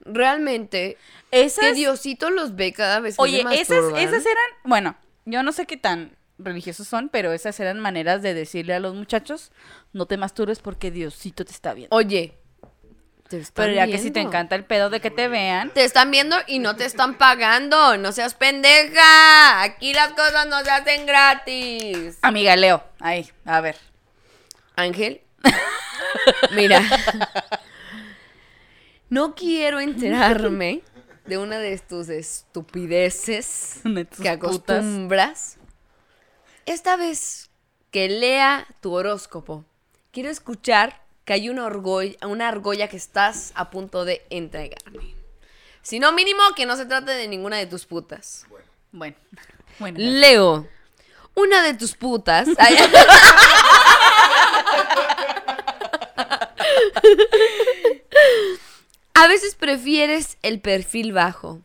[0.00, 0.96] realmente
[1.30, 4.02] Esas, que Diosito los ve cada vez que oye, se esas, masturban.
[4.02, 8.34] esas eran, bueno, yo no sé qué tan religiosos son, pero esas eran maneras de
[8.34, 9.52] decirle a los muchachos,
[9.92, 11.94] no te masturbes porque Diosito te está viendo.
[11.94, 12.38] Oye,
[13.28, 16.10] te Pero ya que si te encanta el pedo de que te vean, Te están
[16.10, 17.96] viendo y no te están pagando.
[17.96, 19.62] No seas pendeja.
[19.62, 22.18] Aquí las cosas no se hacen gratis.
[22.22, 23.76] amiga Leo, ahí, a ver.
[24.74, 25.20] Ángel.
[26.52, 26.82] Mira.
[29.10, 30.82] No quiero enterarme
[31.26, 34.78] de una de tus estupideces De tus que putas.
[34.78, 35.56] acostumbras.
[36.64, 37.50] Esta vez
[37.90, 39.64] que lea tu horóscopo,
[40.12, 45.14] quiero escuchar que hay una, orgolla, una argolla que estás a punto de entregarme.
[45.82, 48.46] Si no, mínimo que no se trate de ninguna de tus putas.
[48.92, 49.16] Bueno,
[49.80, 49.98] bueno.
[49.98, 50.68] Leo,
[51.34, 52.46] una de tus putas.
[52.58, 52.76] Ay,
[59.14, 61.60] A veces prefieres el perfil bajo.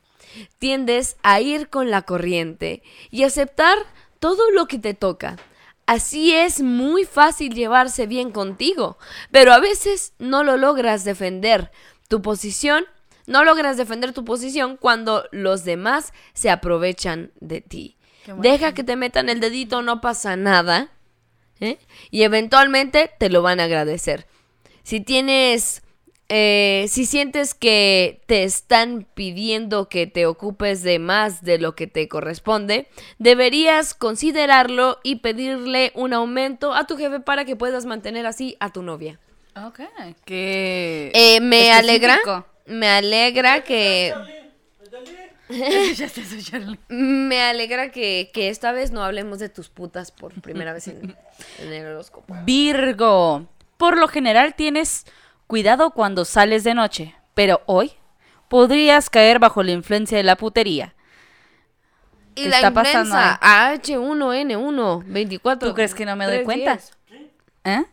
[0.60, 3.78] Tiendes a ir con la corriente y aceptar
[4.20, 5.38] todo lo que te toca.
[5.86, 8.98] Así es muy fácil llevarse bien contigo,
[9.32, 11.72] pero a veces no lo logras defender
[12.08, 12.86] tu posición,
[13.28, 17.98] no logras defender tu posición cuando los demás se aprovechan de ti.
[18.38, 20.90] Deja que te metan el dedito, no pasa nada.
[21.60, 21.78] ¿eh?
[22.10, 24.26] Y eventualmente te lo van a agradecer.
[24.84, 25.84] Si tienes,
[26.28, 31.86] eh, si sientes que te están pidiendo que te ocupes de más de lo que
[31.86, 32.88] te corresponde,
[33.20, 38.72] deberías considerarlo y pedirle un aumento a tu jefe para que puedas mantener así a
[38.72, 39.20] tu novia.
[39.56, 39.82] Ok.
[40.26, 41.12] Que.
[41.14, 42.20] Eh, me alegra,
[42.66, 44.14] me alegra que,
[46.90, 51.16] me alegra que, que esta vez no hablemos de tus putas por primera vez en,
[51.60, 52.36] en el horóscopo.
[52.46, 53.48] Virgo.
[53.78, 55.06] Por lo general tienes
[55.48, 57.94] cuidado cuando sales de noche, pero hoy
[58.48, 60.94] podrías caer bajo la influencia de la putería.
[62.36, 65.70] Y ¿Qué la está pasando influenza H1N1 24.
[65.70, 66.76] ¿Tú crees que no me doy 3, cuenta?
[66.76, 66.92] 10.
[67.64, 67.86] ¿Eh?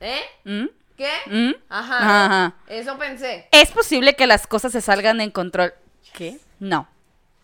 [0.00, 0.20] ¿Eh?
[0.44, 0.66] ¿Mm?
[0.96, 1.10] ¿Qué?
[1.26, 1.54] ¿Mm?
[1.68, 2.24] Ajá.
[2.24, 2.54] Ajá.
[2.66, 3.48] Eso pensé.
[3.52, 5.72] Es posible que las cosas se salgan en control.
[6.12, 6.38] ¿Qué?
[6.58, 6.88] No.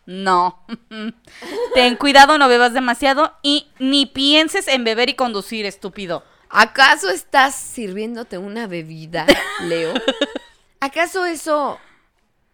[0.04, 0.64] No.
[1.74, 6.24] Ten cuidado, no bebas demasiado y ni pienses en beber y conducir, estúpido.
[6.54, 9.26] ¿Acaso estás sirviéndote una bebida,
[9.62, 9.94] Leo?
[10.80, 11.78] ¿Acaso eso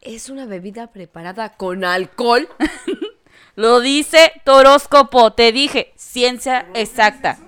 [0.01, 2.49] es una bebida preparada con alcohol?
[3.57, 7.41] Lo dice tu horóscopo, te dije, ciencia exacta.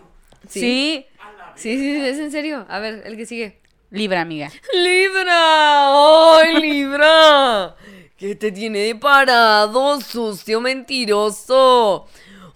[0.48, 0.60] Sí.
[0.60, 1.06] Sí.
[1.54, 2.66] Sí, sí, sí, es en serio.
[2.68, 3.60] A ver, el que sigue.
[3.90, 4.50] Libra, amiga.
[4.72, 7.76] Libra, ¡ay, Libra!
[8.16, 12.08] ¿Qué te tiene de parado, sucio mentiroso?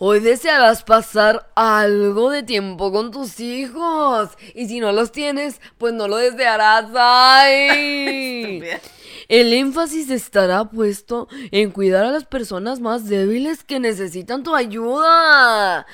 [0.07, 4.29] Hoy desearás pasar algo de tiempo con tus hijos.
[4.55, 6.91] Y si no los tienes, pues no lo desearás.
[6.95, 8.63] ¡Ay!
[9.29, 15.87] El énfasis estará puesto en cuidar a las personas más débiles que necesitan tu ayuda.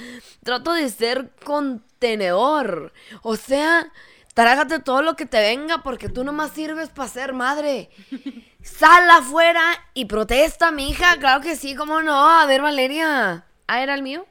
[0.42, 2.92] Trato de ser contenedor.
[3.22, 3.92] O sea,
[4.34, 7.90] trágate todo lo que te venga porque tú nomás sirves para ser madre.
[8.60, 9.62] Sal afuera
[9.94, 11.16] y protesta, mi hija.
[11.20, 12.28] Claro que sí, cómo no.
[12.28, 13.46] A ver, Valeria.
[13.72, 14.26] ¿Ah, era el mío?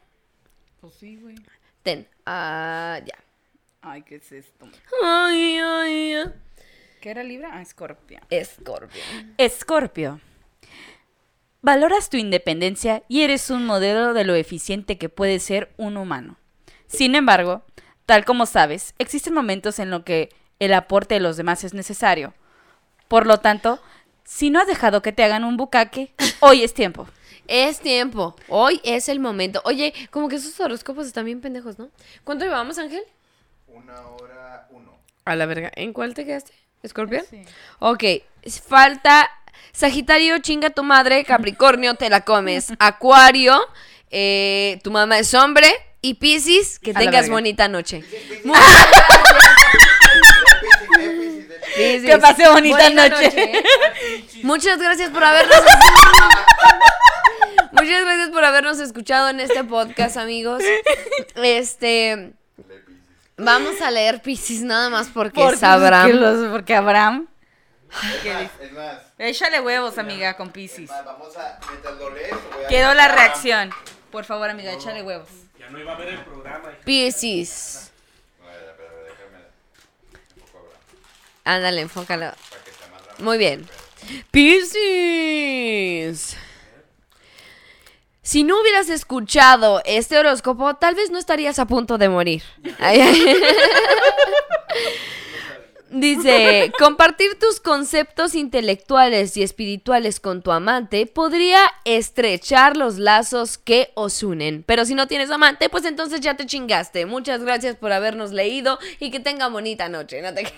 [0.82, 1.36] Pues sí, güey.
[1.82, 2.06] Ten.
[2.26, 3.16] Ah, ya.
[3.82, 4.68] Ay, ¿qué es esto?
[5.02, 6.26] Ay, ay, ay.
[7.00, 7.52] ¿Qué era Libra?
[7.54, 8.20] Ah, Escorpio.
[8.30, 9.02] Escorpio.
[9.38, 10.20] Escorpio.
[11.62, 16.36] Valoras tu independencia y eres un modelo de lo eficiente que puede ser un humano.
[16.88, 17.64] Sin embargo,
[18.06, 20.28] tal como sabes, existen momentos en los que
[20.60, 22.34] el aporte de los demás es necesario.
[23.08, 23.82] Por lo tanto,
[24.26, 27.08] si no has dejado que te hagan un bucaque, hoy es tiempo.
[27.52, 28.36] Es tiempo.
[28.48, 29.60] Hoy es el momento.
[29.66, 31.90] Oye, como que esos horóscopos están bien pendejos, ¿no?
[32.24, 33.02] ¿Cuánto llevamos, Ángel?
[33.68, 34.96] Una hora uno.
[35.26, 35.72] A la verga.
[35.76, 36.54] ¿En cuál te quedaste?
[36.84, 37.24] ¿Escorpión?
[37.28, 37.42] Sí.
[37.80, 38.04] Ok.
[38.68, 39.32] Falta
[39.72, 41.26] Sagitario, chinga tu madre.
[41.26, 42.68] Capricornio, te la comes.
[42.80, 43.60] Acuario,
[44.12, 45.74] eh, tu mamá es hombre.
[46.02, 48.04] Y Piscis, que A tengas bonita noche.
[51.76, 53.26] Piscis, Que pase bonita noche.
[53.26, 53.64] noche.
[54.44, 55.58] Muchas gracias por habernos
[57.80, 60.62] Muchas gracias por habernos escuchado en este podcast, amigos.
[61.36, 62.34] Este
[63.38, 66.08] vamos a leer Piscis nada más porque, Porque, sabrán.
[66.08, 67.28] que los- porque Abraham.
[68.62, 70.90] Es más, Échale huevos, amiga, con Piscis.
[70.90, 71.60] más, vamos a.
[71.70, 72.68] Mientras lo lees, voy a.
[72.68, 73.72] Quedó la reacción.
[74.12, 75.30] Por favor, amiga, échale huevos.
[75.58, 76.70] Ya no iba a ver el programa.
[76.84, 77.92] Abraham,
[81.46, 82.26] Ándale, enfócalo.
[82.26, 82.36] más.
[83.20, 83.68] Muy bien.
[84.32, 86.38] Piscis.
[88.30, 92.44] Si no hubieras escuchado este horóscopo, tal vez no estarías a punto de morir.
[95.90, 103.92] Dice, compartir tus conceptos intelectuales y espirituales con tu amante podría estrechar los lazos que
[103.96, 104.64] os unen.
[104.64, 107.08] Pero si no tienes amante, pues entonces ya te chingaste.
[107.08, 110.22] Muchas gracias por habernos leído y que tenga bonita noche.
[110.22, 110.54] No te...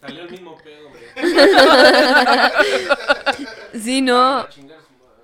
[0.00, 0.88] Salió el mismo pedo.
[3.74, 4.46] Sí, no.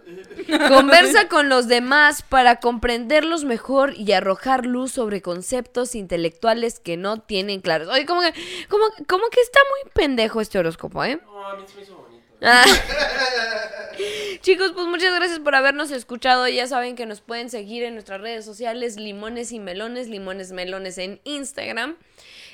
[0.68, 7.20] Conversa con los demás para comprenderlos mejor y arrojar luz sobre conceptos intelectuales que no
[7.20, 7.88] tienen claros.
[7.88, 8.32] Oye, como que,
[8.68, 11.20] como, como que está muy pendejo este horóscopo, ¿eh?
[11.24, 12.24] No, a mí se me hizo bonito.
[12.42, 12.64] Ah.
[14.40, 16.46] Chicos, pues muchas gracias por habernos escuchado.
[16.48, 20.98] Ya saben que nos pueden seguir en nuestras redes sociales, Limones y Melones, Limones Melones
[20.98, 21.96] en Instagram.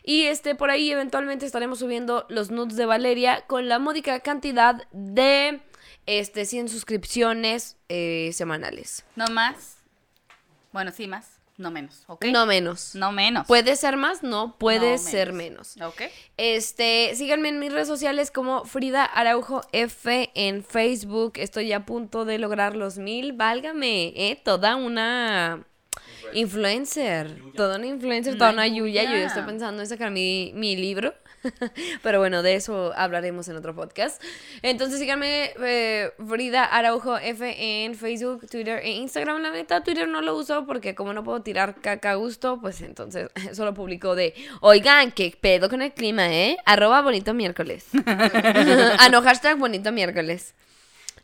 [0.03, 4.87] Y este por ahí eventualmente estaremos subiendo los nudes de Valeria con la módica cantidad
[4.93, 5.61] de
[6.07, 9.05] este 100 suscripciones eh, semanales.
[9.17, 9.79] No más.
[10.73, 11.35] Bueno, sí, más.
[11.57, 12.25] No menos, ¿ok?
[12.33, 12.97] No menos.
[12.97, 13.47] No menos.
[13.47, 14.25] ¿Puede ser más?
[14.25, 15.81] No, puede No ser menos.
[15.81, 16.03] ¿Ok?
[16.37, 21.35] Este, síganme en mis redes sociales como Frida Araujo F en Facebook.
[21.37, 23.35] Estoy a punto de lograr los mil.
[23.35, 24.41] Válgame, ¿eh?
[24.45, 25.65] Toda una
[26.33, 27.41] influencer.
[27.55, 29.05] Toda una influencer, toda una yuya.
[29.05, 31.15] Yo ya estoy pensando en sacar mi, mi libro.
[32.03, 34.23] Pero bueno, de eso hablaremos en otro podcast.
[34.63, 39.43] Entonces síganme eh, Frida Araujo F en Facebook, Twitter e Instagram.
[39.43, 42.81] La neta, Twitter no lo uso porque como no puedo tirar caca a gusto, pues
[42.81, 46.57] entonces solo publico de, oigan, qué pedo con el clima, ¿eh?
[46.65, 47.87] Arroba bonito miércoles.
[48.07, 50.55] ah, no, hashtag bonito miércoles.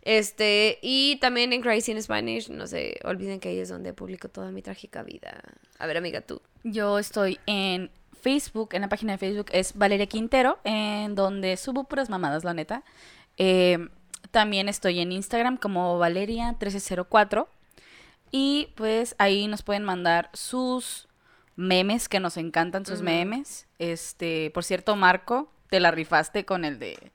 [0.02, 4.28] Este, y también en Crazy in Spanish, no se olviden que ahí es donde publico
[4.28, 5.42] toda mi trágica vida.
[5.78, 6.40] A ver, amiga, tú.
[6.64, 7.90] Yo estoy en
[8.20, 12.54] Facebook, en la página de Facebook es Valeria Quintero, en donde subo puras mamadas, la
[12.54, 12.82] neta.
[13.36, 13.88] Eh,
[14.30, 17.46] también estoy en Instagram como Valeria1304.
[18.30, 21.08] Y pues ahí nos pueden mandar sus
[21.56, 23.66] memes, que nos encantan sus memes.
[23.78, 27.12] Este, por cierto, Marco, te la rifaste con el de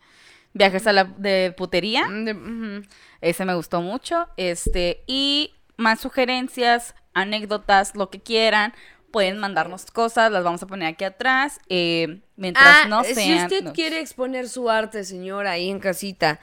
[0.54, 2.08] viajes a la de putería.
[2.08, 2.84] Mm.
[3.22, 4.28] Ese me gustó mucho.
[4.36, 8.74] Este, y más sugerencias, anécdotas, lo que quieran,
[9.16, 11.62] pueden mandarnos cosas, las vamos a poner aquí atrás.
[11.70, 13.46] eh, mientras Ah, no si sean.
[13.46, 13.72] usted no.
[13.72, 16.42] quiere exponer su arte, señora, ahí en casita,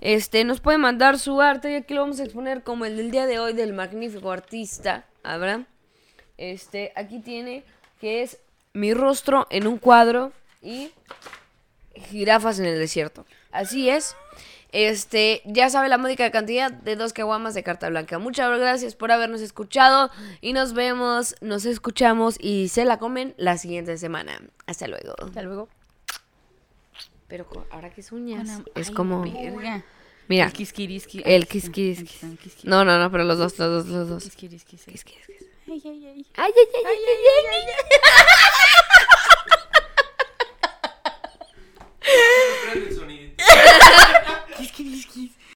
[0.00, 3.10] este, nos puede mandar su arte y aquí lo vamos a exponer como el del
[3.10, 5.66] día de hoy del magnífico artista, Abraham.
[6.38, 7.62] Este, aquí tiene
[8.00, 8.38] que es
[8.72, 10.92] mi rostro en un cuadro y
[11.94, 13.26] jirafas en el desierto.
[13.52, 14.16] Así es.
[14.74, 18.18] Este, ya sabe la módica cantidad de dos caguamas de carta blanca.
[18.18, 20.10] Muchas gracias por habernos escuchado
[20.40, 24.40] y nos vemos, nos escuchamos y se la comen la siguiente semana.
[24.66, 25.14] Hasta luego.
[25.24, 25.68] Hasta luego.
[27.28, 29.22] Pero ahora que es uñas, es como.
[30.26, 31.22] Mira, el quisquirisqui.
[31.24, 32.66] El quisquirisqui.
[32.66, 34.24] No, no, no, pero los dos, los dos, los dos.
[35.68, 36.26] Ay, ay, ay.
[36.34, 37.62] Ay, ay, ay, ay, ay, ay.
[42.72, 43.98] ay, ay, ay
[44.56, 45.43] Kiss, kiss, kiss, kiss.